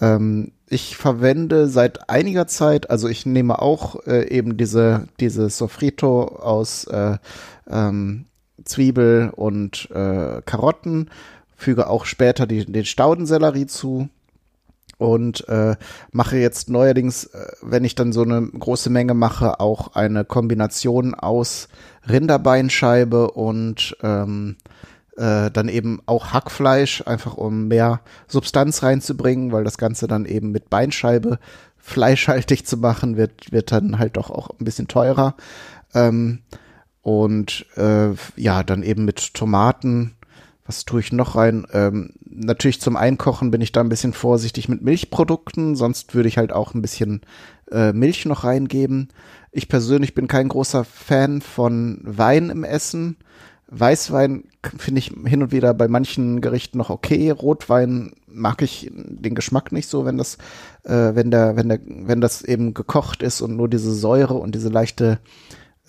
Ähm, 0.00 0.52
ich 0.68 0.96
verwende 0.96 1.68
seit 1.68 2.08
einiger 2.08 2.46
Zeit, 2.46 2.90
also 2.90 3.06
ich 3.06 3.26
nehme 3.26 3.60
auch 3.60 4.06
äh, 4.06 4.28
eben 4.28 4.56
diese, 4.56 5.06
diese 5.20 5.50
Sofrito 5.50 6.24
aus 6.24 6.84
äh, 6.84 7.18
ähm, 7.70 8.24
Zwiebel 8.64 9.32
und 9.34 9.90
äh, 9.90 10.42
Karotten, 10.44 11.10
füge 11.56 11.88
auch 11.88 12.04
später 12.04 12.46
die, 12.46 12.64
den 12.64 12.84
Staudensellerie 12.84 13.66
zu 13.66 14.08
und 14.98 15.48
äh, 15.48 15.76
mache 16.12 16.36
jetzt 16.36 16.70
neuerdings, 16.70 17.24
äh, 17.24 17.46
wenn 17.62 17.84
ich 17.84 17.94
dann 17.94 18.12
so 18.12 18.22
eine 18.22 18.42
große 18.42 18.90
Menge 18.90 19.14
mache, 19.14 19.60
auch 19.60 19.94
eine 19.94 20.24
Kombination 20.24 21.14
aus 21.14 21.68
Rinderbeinscheibe 22.08 23.30
und 23.30 23.96
ähm, 24.02 24.56
äh, 25.16 25.50
dann 25.50 25.68
eben 25.68 26.00
auch 26.06 26.32
Hackfleisch, 26.32 27.02
einfach 27.06 27.36
um 27.36 27.68
mehr 27.68 28.00
Substanz 28.28 28.82
reinzubringen, 28.82 29.52
weil 29.52 29.64
das 29.64 29.76
Ganze 29.76 30.06
dann 30.06 30.24
eben 30.24 30.52
mit 30.52 30.70
Beinscheibe 30.70 31.38
fleischhaltig 31.78 32.64
zu 32.64 32.76
machen, 32.76 33.16
wird, 33.16 33.52
wird 33.52 33.72
dann 33.72 33.98
halt 33.98 34.16
doch 34.16 34.30
auch 34.30 34.50
ein 34.50 34.64
bisschen 34.64 34.88
teurer. 34.88 35.34
Ähm, 35.94 36.42
und 37.02 37.66
äh, 37.76 38.10
ja, 38.36 38.62
dann 38.62 38.82
eben 38.82 39.04
mit 39.04 39.34
Tomaten, 39.34 40.14
Was 40.64 40.84
tue 40.84 41.00
ich 41.00 41.12
noch 41.12 41.34
rein? 41.34 41.66
Ähm, 41.72 42.14
natürlich 42.24 42.80
zum 42.80 42.96
Einkochen 42.96 43.50
bin 43.50 43.60
ich 43.60 43.72
da 43.72 43.80
ein 43.80 43.88
bisschen 43.88 44.12
vorsichtig 44.12 44.68
mit 44.68 44.82
Milchprodukten, 44.82 45.74
sonst 45.74 46.14
würde 46.14 46.28
ich 46.28 46.38
halt 46.38 46.52
auch 46.52 46.74
ein 46.74 46.82
bisschen 46.82 47.22
äh, 47.70 47.92
Milch 47.92 48.24
noch 48.26 48.44
reingeben. 48.44 49.08
Ich 49.50 49.68
persönlich 49.68 50.14
bin 50.14 50.28
kein 50.28 50.48
großer 50.48 50.84
Fan 50.84 51.40
von 51.40 52.00
Wein 52.04 52.48
im 52.48 52.62
Essen. 52.64 53.16
Weißwein 53.66 54.44
finde 54.78 55.00
ich 55.00 55.12
hin 55.26 55.42
und 55.42 55.50
wieder 55.50 55.74
bei 55.74 55.88
manchen 55.88 56.40
Gerichten 56.40 56.78
noch 56.78 56.90
okay. 56.90 57.30
Rotwein 57.30 58.12
mag 58.26 58.62
ich 58.62 58.90
den 58.92 59.34
Geschmack 59.34 59.72
nicht 59.72 59.88
so, 59.88 60.04
wenn 60.04 60.18
das, 60.18 60.36
äh, 60.84 61.14
wenn 61.14 61.30
der, 61.30 61.56
wenn 61.56 61.68
der, 61.70 61.80
wenn 61.84 62.20
das 62.20 62.42
eben 62.42 62.72
gekocht 62.72 63.22
ist 63.22 63.40
und 63.40 63.56
nur 63.56 63.68
diese 63.68 63.92
Säure 63.92 64.34
und 64.34 64.54
diese 64.54 64.68
leichte, 64.68 65.18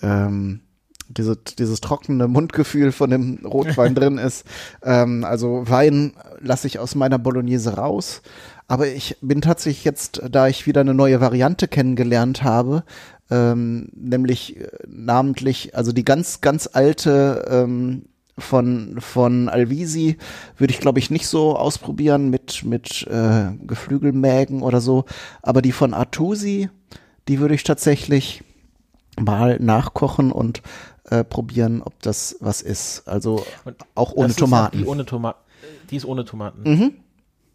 ähm, 0.02 0.60
diese, 1.08 1.36
dieses 1.36 1.80
trockene 1.80 2.28
Mundgefühl 2.28 2.92
von 2.92 3.10
dem 3.10 3.40
Rotwein 3.44 3.94
drin 3.96 4.18
ist. 4.18 4.44
Ähm, 4.82 5.24
also 5.24 5.64
Wein 5.66 6.12
lasse 6.40 6.66
ich 6.66 6.78
aus 6.78 6.94
meiner 6.94 7.18
Bolognese 7.18 7.74
raus. 7.74 8.22
Aber 8.66 8.86
ich 8.88 9.16
bin 9.20 9.42
tatsächlich 9.42 9.84
jetzt, 9.84 10.22
da 10.30 10.48
ich 10.48 10.66
wieder 10.66 10.80
eine 10.80 10.94
neue 10.94 11.20
Variante 11.20 11.68
kennengelernt 11.68 12.42
habe, 12.42 12.84
ähm, 13.30 13.88
nämlich 13.94 14.60
äh, 14.60 14.68
namentlich, 14.86 15.76
also 15.76 15.92
die 15.92 16.04
ganz, 16.04 16.40
ganz 16.40 16.68
alte 16.72 17.44
ähm, 17.50 18.06
von, 18.38 18.96
von 18.98 19.48
Alvisi 19.48 20.16
würde 20.56 20.72
ich, 20.72 20.80
glaube 20.80 20.98
ich, 20.98 21.10
nicht 21.10 21.26
so 21.26 21.56
ausprobieren 21.56 22.30
mit, 22.30 22.64
mit 22.64 23.06
äh, 23.06 23.52
Geflügelmägen 23.66 24.62
oder 24.62 24.80
so. 24.80 25.04
Aber 25.42 25.62
die 25.62 25.72
von 25.72 25.94
Artusi, 25.94 26.68
die 27.28 27.38
würde 27.38 27.54
ich 27.54 27.64
tatsächlich 27.64 28.42
mal 29.18 29.58
nachkochen 29.60 30.32
und 30.32 30.62
äh, 31.10 31.24
probieren, 31.24 31.82
ob 31.82 32.00
das 32.02 32.36
was 32.40 32.62
ist. 32.62 33.06
Also 33.06 33.44
Und 33.64 33.76
auch 33.94 34.12
ohne 34.12 34.28
Das 34.28 34.32
ist 34.32 34.38
Tomaten. 34.38 34.78
Die, 34.78 34.84
ohne 34.86 35.04
Toma 35.04 35.36
die 35.90 35.96
ist 35.96 36.04
ohne 36.04 36.24
Tomaten. 36.24 36.62
Mhm. 36.62 36.94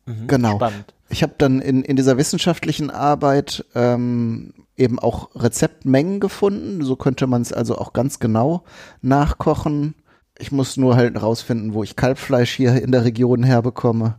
Mhm. 0.05 0.27
Genau. 0.27 0.55
Spannend. 0.55 0.93
Ich 1.09 1.23
habe 1.23 1.33
dann 1.37 1.59
in, 1.59 1.83
in 1.83 1.95
dieser 1.95 2.17
wissenschaftlichen 2.17 2.89
Arbeit 2.91 3.65
ähm, 3.73 4.53
eben 4.77 4.99
auch 4.99 5.29
Rezeptmengen 5.35 6.19
gefunden. 6.19 6.83
So 6.83 6.95
könnte 6.95 7.27
man 7.27 7.41
es 7.41 7.51
also 7.51 7.77
auch 7.77 7.93
ganz 7.93 8.19
genau 8.19 8.63
nachkochen. 9.01 9.95
Ich 10.37 10.51
muss 10.51 10.77
nur 10.77 10.95
halt 10.95 11.21
rausfinden, 11.21 11.73
wo 11.73 11.83
ich 11.83 11.95
Kalbfleisch 11.95 12.51
hier 12.51 12.81
in 12.81 12.91
der 12.91 13.03
Region 13.03 13.43
herbekomme. 13.43 14.15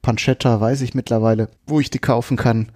Pancetta 0.00 0.60
weiß 0.60 0.80
ich 0.80 0.94
mittlerweile, 0.94 1.48
wo 1.66 1.78
ich 1.80 1.90
die 1.90 1.98
kaufen 1.98 2.36
kann. 2.36 2.72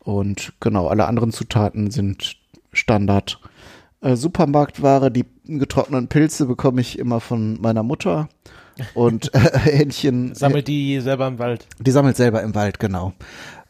Und 0.00 0.52
genau, 0.60 0.88
alle 0.88 1.06
anderen 1.06 1.32
Zutaten 1.32 1.90
sind 1.90 2.36
Standard. 2.72 3.40
Äh, 4.06 4.16
Supermarktware, 4.16 5.10
die 5.10 5.24
getrockneten 5.44 6.08
Pilze 6.08 6.46
bekomme 6.46 6.80
ich 6.80 6.98
immer 6.98 7.20
von 7.20 7.60
meiner 7.60 7.82
Mutter. 7.82 8.28
Und 8.94 9.34
äh, 9.34 9.38
Hähnchen. 9.58 10.34
Sammelt 10.34 10.68
die 10.68 11.00
selber 11.00 11.26
im 11.26 11.38
Wald. 11.38 11.66
Die 11.80 11.90
sammelt 11.90 12.16
selber 12.16 12.42
im 12.42 12.54
Wald, 12.54 12.78
genau. 12.78 13.14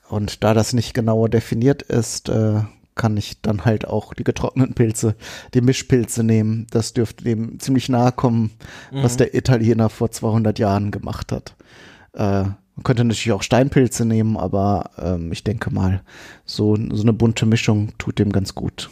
Und 0.09 0.45
da 0.45 0.55
das 0.55 0.73
nicht 0.73 0.95
genauer 0.95 1.29
definiert 1.29 1.83
ist, 1.83 2.29
äh, 2.29 2.61
kann 2.95 3.17
ich 3.17 3.41
dann 3.43 3.65
halt 3.65 3.87
auch 3.87 4.15
die 4.15 4.25
getrockneten 4.25 4.75
Pilze, 4.75 5.17
die 5.55 5.61
Mischpilze 5.61 6.23
nehmen. 6.23 6.67
Das 6.71 6.93
dürfte 6.93 7.25
dem 7.25 7.59
ziemlich 7.61 7.89
nahe 7.89 8.13
kommen, 8.13 8.51
was 8.91 9.15
Mhm. 9.15 9.19
der 9.19 9.35
Italiener 9.35 9.89
vor 9.91 10.11
200 10.11 10.59
Jahren 10.59 10.91
gemacht 10.91 11.33
hat. 11.33 11.55
Äh, 12.15 12.45
man 12.45 12.83
könnte 12.85 13.05
natürlich 13.05 13.33
auch 13.33 13.43
Steinpilze 13.43 14.05
nehmen, 14.05 14.37
aber 14.37 14.91
ähm, 14.99 15.33
ich 15.33 15.45
denke 15.45 15.71
mal, 15.73 16.03
so, 16.45 16.77
so 16.93 17.03
eine 17.03 17.13
bunte 17.13 17.47
Mischung 17.47 17.93
tut 17.99 18.19
dem 18.19 18.33
ganz 18.33 18.55
gut. 18.55 18.91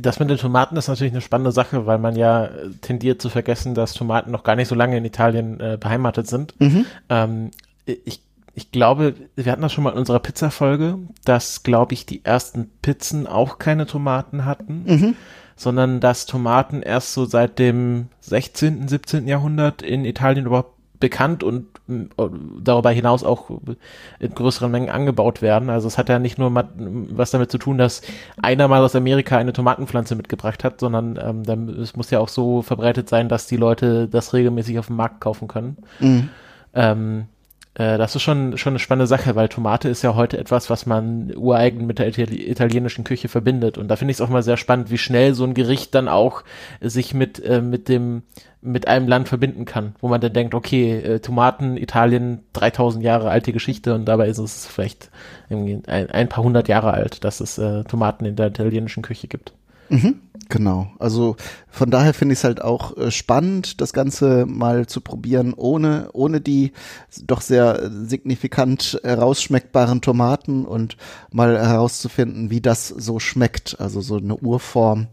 Das 0.00 0.18
mit 0.18 0.30
den 0.30 0.38
Tomaten 0.38 0.76
ist 0.76 0.88
natürlich 0.88 1.12
eine 1.12 1.20
spannende 1.20 1.52
Sache, 1.52 1.86
weil 1.86 1.98
man 1.98 2.16
ja 2.16 2.46
äh, 2.46 2.70
tendiert 2.80 3.20
zu 3.22 3.28
vergessen, 3.28 3.74
dass 3.74 3.92
Tomaten 3.92 4.30
noch 4.30 4.42
gar 4.42 4.56
nicht 4.56 4.68
so 4.68 4.74
lange 4.74 4.96
in 4.96 5.04
Italien 5.04 5.60
äh, 5.60 5.78
beheimatet 5.80 6.26
sind. 6.26 6.54
Ähm, 7.08 7.50
ich, 7.84 8.20
ich 8.54 8.72
glaube, 8.72 9.14
wir 9.36 9.52
hatten 9.52 9.62
das 9.62 9.72
schon 9.72 9.84
mal 9.84 9.92
in 9.92 9.98
unserer 9.98 10.18
Pizza-Folge, 10.18 10.98
dass, 11.24 11.62
glaube 11.62 11.94
ich, 11.94 12.06
die 12.06 12.24
ersten 12.24 12.70
Pizzen 12.82 13.26
auch 13.26 13.58
keine 13.58 13.86
Tomaten 13.86 14.44
hatten, 14.44 14.84
sondern 15.56 16.00
dass 16.00 16.26
Tomaten 16.26 16.82
erst 16.82 17.12
so 17.12 17.26
seit 17.26 17.58
dem 17.58 18.08
16., 18.20 18.88
17. 18.88 19.28
Jahrhundert 19.28 19.82
in 19.82 20.04
Italien 20.04 20.46
überhaupt 20.46 20.75
bekannt 20.98 21.42
und 21.42 21.66
m, 21.88 22.10
darüber 22.62 22.90
hinaus 22.90 23.24
auch 23.24 23.50
in 24.18 24.34
größeren 24.34 24.70
Mengen 24.70 24.90
angebaut 24.90 25.42
werden. 25.42 25.70
Also 25.70 25.88
es 25.88 25.98
hat 25.98 26.08
ja 26.08 26.18
nicht 26.18 26.38
nur 26.38 26.52
was 26.54 27.30
damit 27.30 27.50
zu 27.50 27.58
tun, 27.58 27.78
dass 27.78 28.02
einer 28.40 28.68
mal 28.68 28.82
aus 28.82 28.96
Amerika 28.96 29.36
eine 29.36 29.52
Tomatenpflanze 29.52 30.16
mitgebracht 30.16 30.64
hat, 30.64 30.80
sondern 30.80 31.18
ähm, 31.22 31.42
dann, 31.44 31.68
es 31.68 31.96
muss 31.96 32.10
ja 32.10 32.18
auch 32.18 32.28
so 32.28 32.62
verbreitet 32.62 33.08
sein, 33.08 33.28
dass 33.28 33.46
die 33.46 33.56
Leute 33.56 34.08
das 34.08 34.32
regelmäßig 34.32 34.78
auf 34.78 34.86
dem 34.86 34.96
Markt 34.96 35.20
kaufen 35.20 35.48
können. 35.48 35.76
Ähm, 36.74 37.26
äh, 37.78 37.98
das 37.98 38.16
ist 38.16 38.22
schon, 38.22 38.56
schon 38.56 38.72
eine 38.72 38.78
spannende 38.78 39.06
Sache, 39.06 39.34
weil 39.36 39.48
Tomate 39.48 39.90
ist 39.90 40.02
ja 40.02 40.14
heute 40.14 40.38
etwas, 40.38 40.70
was 40.70 40.86
man 40.86 41.34
ureigen 41.36 41.86
mit 41.86 41.98
der 41.98 42.08
Itali 42.08 42.48
italienischen 42.50 43.04
Küche 43.04 43.28
verbindet. 43.28 43.76
Und 43.76 43.88
da 43.88 43.96
finde 43.96 44.12
ich 44.12 44.16
es 44.16 44.20
auch 44.22 44.30
mal 44.30 44.42
sehr 44.42 44.56
spannend, 44.56 44.90
wie 44.90 44.96
schnell 44.96 45.34
so 45.34 45.44
ein 45.44 45.52
Gericht 45.52 45.94
dann 45.94 46.08
auch 46.08 46.42
sich 46.80 47.12
mit, 47.12 47.38
äh, 47.44 47.60
mit 47.60 47.88
dem, 47.90 48.22
mit 48.62 48.88
einem 48.88 49.08
Land 49.08 49.28
verbinden 49.28 49.66
kann, 49.66 49.94
wo 50.00 50.08
man 50.08 50.22
dann 50.22 50.32
denkt, 50.32 50.54
okay, 50.54 50.96
äh, 51.00 51.20
Tomaten, 51.20 51.76
Italien, 51.76 52.44
3000 52.54 53.04
Jahre 53.04 53.28
alte 53.30 53.52
Geschichte 53.52 53.94
und 53.94 54.06
dabei 54.06 54.28
ist 54.28 54.38
es 54.38 54.66
vielleicht 54.66 55.10
ein, 55.50 55.84
ein 55.86 56.28
paar 56.28 56.44
hundert 56.44 56.68
Jahre 56.68 56.92
alt, 56.92 57.24
dass 57.24 57.40
es 57.40 57.58
äh, 57.58 57.84
Tomaten 57.84 58.24
in 58.24 58.36
der 58.36 58.48
italienischen 58.48 59.02
Küche 59.02 59.28
gibt. 59.28 59.52
Genau. 60.48 60.88
Also 61.00 61.36
von 61.68 61.90
daher 61.90 62.14
finde 62.14 62.34
ich 62.34 62.38
es 62.40 62.44
halt 62.44 62.62
auch 62.62 62.96
äh, 62.96 63.10
spannend, 63.10 63.80
das 63.80 63.92
Ganze 63.92 64.46
mal 64.46 64.86
zu 64.86 65.00
probieren, 65.00 65.54
ohne, 65.54 66.08
ohne 66.12 66.40
die 66.40 66.72
doch 67.24 67.40
sehr 67.40 67.82
äh, 67.82 67.90
signifikant 67.90 69.00
herausschmeckbaren 69.02 70.02
Tomaten 70.02 70.64
und 70.64 70.96
mal 71.32 71.58
herauszufinden, 71.58 72.50
wie 72.50 72.60
das 72.60 72.88
so 72.88 73.18
schmeckt. 73.18 73.80
Also 73.80 74.00
so 74.00 74.18
eine 74.18 74.36
Urform, 74.36 75.08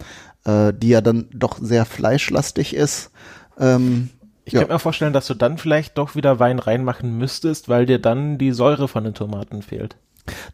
äh, 0.46 0.72
die 0.72 0.90
ja 0.90 1.02
dann 1.02 1.26
doch 1.34 1.58
sehr 1.60 1.86
fleischlastig 1.86 2.76
ist. 2.76 3.10
Ähm, 3.60 4.10
Ich 4.46 4.54
Ja. 4.54 4.60
könnte 4.60 4.74
mir 4.74 4.80
vorstellen, 4.80 5.14
dass 5.14 5.26
du 5.28 5.34
dann 5.34 5.58
vielleicht 5.58 5.98
doch 5.98 6.16
wieder 6.16 6.40
Wein 6.40 6.60
reinmachen 6.60 7.18
müsstest, 7.18 7.70
weil 7.70 7.86
dir 7.86 7.98
dann 7.98 8.38
die 8.38 8.52
Säure 8.52 8.88
von 8.88 9.04
den 9.04 9.14
Tomaten 9.14 9.62
fehlt. 9.62 9.96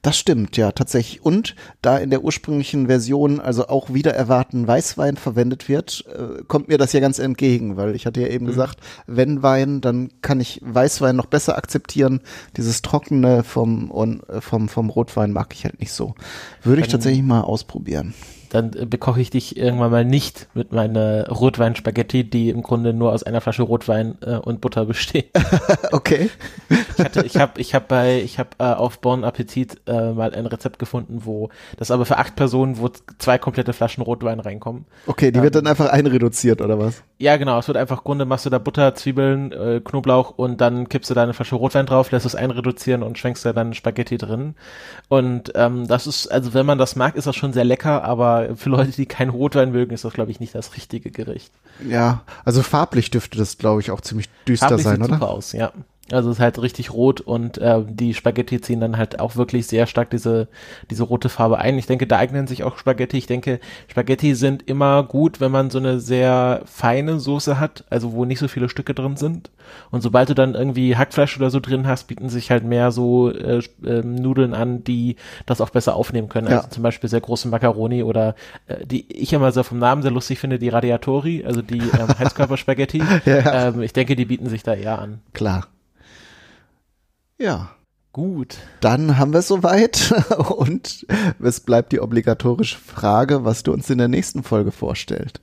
Das 0.01 0.17
stimmt, 0.17 0.57
ja, 0.57 0.71
tatsächlich. 0.71 1.23
Und 1.23 1.55
da 1.81 1.97
in 1.97 2.09
der 2.09 2.23
ursprünglichen 2.23 2.87
Version 2.87 3.39
also 3.39 3.67
auch 3.67 3.93
wieder 3.93 4.13
erwarten 4.13 4.67
Weißwein 4.67 5.15
verwendet 5.15 5.69
wird, 5.69 6.05
äh, 6.07 6.43
kommt 6.47 6.69
mir 6.69 6.77
das 6.77 6.93
ja 6.93 6.99
ganz 6.99 7.19
entgegen, 7.19 7.77
weil 7.77 7.95
ich 7.95 8.05
hatte 8.05 8.21
ja 8.21 8.27
eben 8.27 8.47
gesagt, 8.47 8.79
wenn 9.05 9.43
Wein, 9.43 9.81
dann 9.81 10.09
kann 10.21 10.39
ich 10.39 10.59
Weißwein 10.63 11.15
noch 11.15 11.27
besser 11.27 11.57
akzeptieren. 11.57 12.21
Dieses 12.57 12.81
Trockene 12.81 13.43
vom, 13.43 13.91
und, 13.91 14.27
äh, 14.29 14.41
vom, 14.41 14.69
vom 14.69 14.89
Rotwein 14.89 15.31
mag 15.31 15.53
ich 15.53 15.65
halt 15.65 15.79
nicht 15.79 15.91
so. 15.91 16.15
Würde 16.63 16.81
ich 16.81 16.87
tatsächlich 16.87 17.23
mal 17.23 17.41
ausprobieren. 17.41 18.13
Dann 18.49 18.73
äh, 18.73 18.85
bekoche 18.85 19.21
ich 19.21 19.29
dich 19.29 19.57
irgendwann 19.57 19.91
mal 19.91 20.05
nicht 20.05 20.47
mit 20.53 20.71
meiner 20.71 21.27
Rotwein-Spaghetti, 21.29 22.29
die 22.29 22.49
im 22.49 22.63
Grunde 22.63 22.93
nur 22.93 23.11
aus 23.13 23.23
einer 23.23 23.41
Flasche 23.41 23.63
Rotwein 23.63 24.17
äh, 24.21 24.35
und 24.35 24.61
Butter 24.61 24.85
besteht. 24.85 25.29
Okay. 25.91 26.29
Ich 26.69 27.03
hatte, 27.03 27.25
ich 27.25 27.37
habe, 27.37 27.59
ich 27.59 27.73
habe 27.73 27.85
bei, 27.87 28.21
ich 28.21 28.37
habe 28.37 28.49
äh, 28.59 28.63
auf 28.63 28.99
Bon 28.99 29.23
Appetit 29.23 29.81
äh, 29.87 30.11
mal 30.11 30.33
ein 30.33 30.45
Rezept 30.45 30.77
gefunden, 30.77 31.21
wo 31.23 31.49
das 31.77 31.89
aber 31.91 32.05
für 32.05 32.17
acht 32.17 32.35
Personen, 32.35 32.77
wo 32.77 32.89
zwei 33.17 33.37
komplette 33.37 33.73
Flaschen 33.73 34.03
Rotwein 34.03 34.39
reinkommen. 34.39 34.85
Okay, 35.07 35.31
die 35.31 35.41
wird 35.41 35.55
dann 35.55 35.67
einfach 35.67 35.89
einreduziert, 35.89 36.61
oder 36.61 36.77
was? 36.79 37.03
Ja, 37.17 37.37
genau. 37.37 37.59
Es 37.59 37.67
wird 37.67 37.77
einfach 37.77 38.03
Grunde, 38.03 38.25
machst 38.25 38.45
du 38.45 38.49
da 38.49 38.59
Butter, 38.59 38.95
Zwiebeln, 38.95 39.51
äh, 39.51 39.81
Knoblauch 39.83 40.37
und 40.37 40.61
dann 40.61 40.89
kippst 40.89 41.09
du 41.09 41.13
da 41.13 41.23
eine 41.23 41.33
Flasche 41.33 41.55
Rotwein 41.55 41.85
drauf, 41.85 42.11
lässt 42.11 42.25
es 42.25 42.35
einreduzieren 42.35 43.03
und 43.03 43.17
schwenkst 43.17 43.45
da 43.45 43.53
dann 43.53 43.73
Spaghetti 43.73 44.17
drin. 44.17 44.55
Und 45.07 45.51
ähm, 45.55 45.87
das 45.87 46.07
ist, 46.07 46.27
also 46.27 46.53
wenn 46.53 46.65
man 46.65 46.77
das 46.77 46.95
mag, 46.95 47.15
ist 47.15 47.27
das 47.27 47.35
schon 47.35 47.53
sehr 47.53 47.65
lecker, 47.65 48.03
aber 48.03 48.38
für 48.55 48.69
Leute, 48.69 48.91
die 48.91 49.05
keinen 49.05 49.29
Rotwein 49.29 49.71
mögen, 49.71 49.93
ist 49.93 50.03
das, 50.03 50.13
glaube 50.13 50.31
ich, 50.31 50.39
nicht 50.39 50.55
das 50.55 50.75
richtige 50.75 51.11
Gericht. 51.11 51.51
Ja, 51.87 52.21
also 52.45 52.63
farblich 52.63 53.11
dürfte 53.11 53.37
das, 53.37 53.57
glaube 53.57 53.81
ich, 53.81 53.91
auch 53.91 54.01
ziemlich 54.01 54.29
düster 54.47 54.69
Farblich 54.69 54.83
sein, 54.83 54.95
sieht 54.95 55.05
oder? 55.05 55.13
super 55.15 55.29
aus, 55.29 55.51
ja. 55.53 55.71
Also 56.11 56.29
es 56.29 56.37
ist 56.37 56.41
halt 56.41 56.61
richtig 56.61 56.93
rot 56.93 57.21
und 57.21 57.57
äh, 57.57 57.83
die 57.87 58.13
Spaghetti 58.13 58.61
ziehen 58.61 58.79
dann 58.79 58.97
halt 58.97 59.19
auch 59.19 59.35
wirklich 59.35 59.67
sehr 59.67 59.87
stark 59.87 60.09
diese, 60.09 60.47
diese 60.89 61.03
rote 61.03 61.29
Farbe 61.29 61.57
ein. 61.59 61.77
Ich 61.77 61.87
denke, 61.87 62.07
da 62.07 62.17
eignen 62.17 62.47
sich 62.47 62.63
auch 62.63 62.77
Spaghetti. 62.77 63.17
Ich 63.17 63.27
denke, 63.27 63.59
Spaghetti 63.87 64.35
sind 64.35 64.67
immer 64.67 65.03
gut, 65.03 65.39
wenn 65.39 65.51
man 65.51 65.69
so 65.69 65.79
eine 65.79 65.99
sehr 65.99 66.61
feine 66.65 67.19
Soße 67.19 67.59
hat, 67.59 67.83
also 67.89 68.13
wo 68.13 68.25
nicht 68.25 68.39
so 68.39 68.47
viele 68.47 68.69
Stücke 68.69 68.93
drin 68.93 69.17
sind. 69.17 69.49
Und 69.91 70.01
sobald 70.01 70.29
du 70.29 70.35
dann 70.35 70.55
irgendwie 70.55 70.95
Hackfleisch 70.95 71.37
oder 71.37 71.49
so 71.49 71.59
drin 71.59 71.87
hast, 71.87 72.07
bieten 72.07 72.29
sich 72.29 72.51
halt 72.51 72.63
mehr 72.63 72.91
so 72.91 73.31
äh, 73.31 73.61
ähm, 73.85 74.15
Nudeln 74.15 74.53
an, 74.53 74.83
die 74.83 75.15
das 75.45 75.61
auch 75.61 75.69
besser 75.69 75.95
aufnehmen 75.95 76.29
können. 76.29 76.47
Ja. 76.47 76.57
Also 76.57 76.69
zum 76.69 76.83
Beispiel 76.83 77.09
sehr 77.09 77.21
große 77.21 77.47
Macaroni 77.47 78.03
oder 78.03 78.35
äh, 78.67 78.85
die 78.85 79.05
ich 79.11 79.33
immer 79.33 79.51
so 79.51 79.63
vom 79.63 79.79
Namen 79.79 80.01
sehr 80.01 80.11
lustig 80.11 80.39
finde, 80.39 80.59
die 80.59 80.69
Radiatori, 80.69 81.43
also 81.45 81.61
die 81.61 81.79
ähm, 81.79 82.07
Heizkörperspaghetti. 82.19 83.03
Ja. 83.25 83.67
ähm, 83.67 83.81
ich 83.81 83.93
denke, 83.93 84.15
die 84.15 84.25
bieten 84.25 84.49
sich 84.49 84.63
da 84.63 84.73
eher 84.73 84.99
an. 84.99 85.19
Klar. 85.33 85.67
Ja. 87.39 87.71
Gut. 88.11 88.57
Dann 88.81 89.17
haben 89.17 89.33
wir 89.33 89.39
es 89.39 89.47
soweit 89.47 90.13
und 90.57 91.05
es 91.41 91.59
bleibt 91.59 91.91
die 91.91 91.99
obligatorische 91.99 92.77
Frage, 92.77 93.45
was 93.45 93.63
du 93.63 93.71
uns 93.71 93.89
in 93.89 93.99
der 93.99 94.07
nächsten 94.07 94.43
Folge 94.43 94.71
vorstellst. 94.71 95.41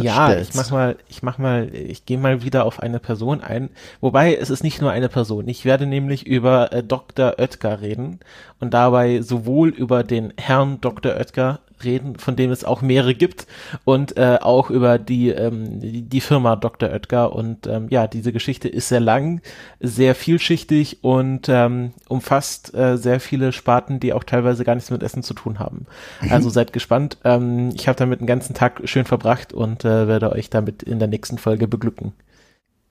Ja, 0.00 0.38
ich 0.38 0.54
mach 0.54 0.70
mal, 0.70 0.96
ich 1.08 1.22
mach 1.22 1.38
mal, 1.38 1.74
ich 1.74 2.06
gehe 2.06 2.16
mal 2.16 2.42
wieder 2.44 2.64
auf 2.64 2.80
eine 2.80 3.00
Person 3.00 3.40
ein. 3.40 3.70
Wobei 4.00 4.36
es 4.36 4.48
ist 4.48 4.62
nicht 4.62 4.80
nur 4.80 4.92
eine 4.92 5.08
Person. 5.08 5.48
Ich 5.48 5.64
werde 5.64 5.86
nämlich 5.86 6.26
über 6.26 6.72
äh, 6.72 6.82
Dr. 6.84 7.34
Oetker 7.38 7.80
reden 7.80 8.20
und 8.60 8.72
dabei 8.72 9.20
sowohl 9.20 9.70
über 9.70 10.04
den 10.04 10.32
Herrn 10.36 10.80
Dr. 10.80 11.16
Oetker 11.16 11.60
reden, 11.84 12.16
von 12.16 12.36
dem 12.36 12.50
es 12.50 12.64
auch 12.64 12.82
mehrere 12.82 13.14
gibt 13.14 13.46
und 13.84 14.16
äh, 14.16 14.38
auch 14.40 14.70
über 14.70 14.98
die, 14.98 15.30
ähm, 15.30 15.80
die, 15.80 16.02
die 16.02 16.20
Firma 16.20 16.56
Dr. 16.56 16.90
Oetker 16.90 17.32
und 17.32 17.66
ähm, 17.66 17.88
ja, 17.90 18.06
diese 18.06 18.32
Geschichte 18.32 18.68
ist 18.68 18.88
sehr 18.88 19.00
lang, 19.00 19.40
sehr 19.80 20.14
vielschichtig 20.14 21.02
und 21.02 21.48
ähm, 21.48 21.92
umfasst 22.08 22.74
äh, 22.74 22.96
sehr 22.96 23.20
viele 23.20 23.52
Sparten, 23.52 24.00
die 24.00 24.12
auch 24.12 24.24
teilweise 24.24 24.64
gar 24.64 24.74
nichts 24.74 24.90
mit 24.90 25.02
Essen 25.02 25.22
zu 25.22 25.34
tun 25.34 25.58
haben. 25.58 25.86
Mhm. 26.20 26.32
Also 26.32 26.50
seid 26.50 26.72
gespannt. 26.72 27.18
Ähm, 27.24 27.70
ich 27.74 27.88
habe 27.88 27.98
damit 27.98 28.20
den 28.20 28.26
ganzen 28.26 28.54
Tag 28.54 28.80
schön 28.84 29.04
verbracht 29.04 29.52
und 29.52 29.84
äh, 29.84 30.08
werde 30.08 30.32
euch 30.32 30.50
damit 30.50 30.82
in 30.82 30.98
der 30.98 31.08
nächsten 31.08 31.38
Folge 31.38 31.68
beglücken. 31.68 32.12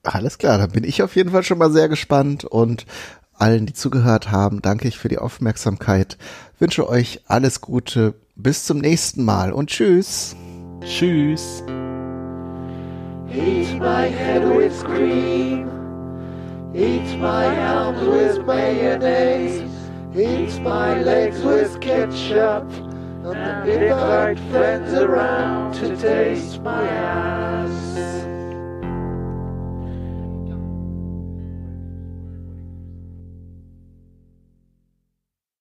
Alles 0.02 0.38
klar, 0.38 0.56
dann 0.56 0.70
bin 0.70 0.84
ich 0.84 1.02
auf 1.02 1.14
jeden 1.14 1.30
Fall 1.30 1.42
schon 1.42 1.58
mal 1.58 1.70
sehr 1.70 1.88
gespannt 1.88 2.44
und 2.44 2.86
allen, 3.40 3.66
die 3.66 3.72
zugehört 3.72 4.30
haben, 4.30 4.62
danke 4.62 4.88
ich 4.88 4.98
für 4.98 5.08
die 5.08 5.18
Aufmerksamkeit. 5.18 6.18
Wünsche 6.58 6.88
euch 6.88 7.22
alles 7.26 7.60
Gute, 7.60 8.14
bis 8.42 8.64
zum 8.64 8.78
nächsten 8.78 9.24
Mal 9.24 9.52
und 9.52 9.70
tschüss. 9.70 10.36
Tschüss. 10.82 11.62
Eat 13.32 13.78
my 13.78 14.08
head 14.08 14.42
with 14.56 14.82
cream. 14.84 15.68
Eat 16.74 17.18
my 17.20 17.46
arms 17.46 18.00
with 18.02 18.44
mayonnaise. 18.46 19.62
Eat 20.16 20.60
my 20.62 21.00
legs 21.02 21.42
with 21.42 21.80
ketchup. 21.80 22.64
And 23.22 23.68
invite 23.68 24.38
friends 24.50 24.92
around 24.94 25.74
to 25.74 25.96
taste 25.96 26.62
my 26.62 26.82
ass. 26.82 28.09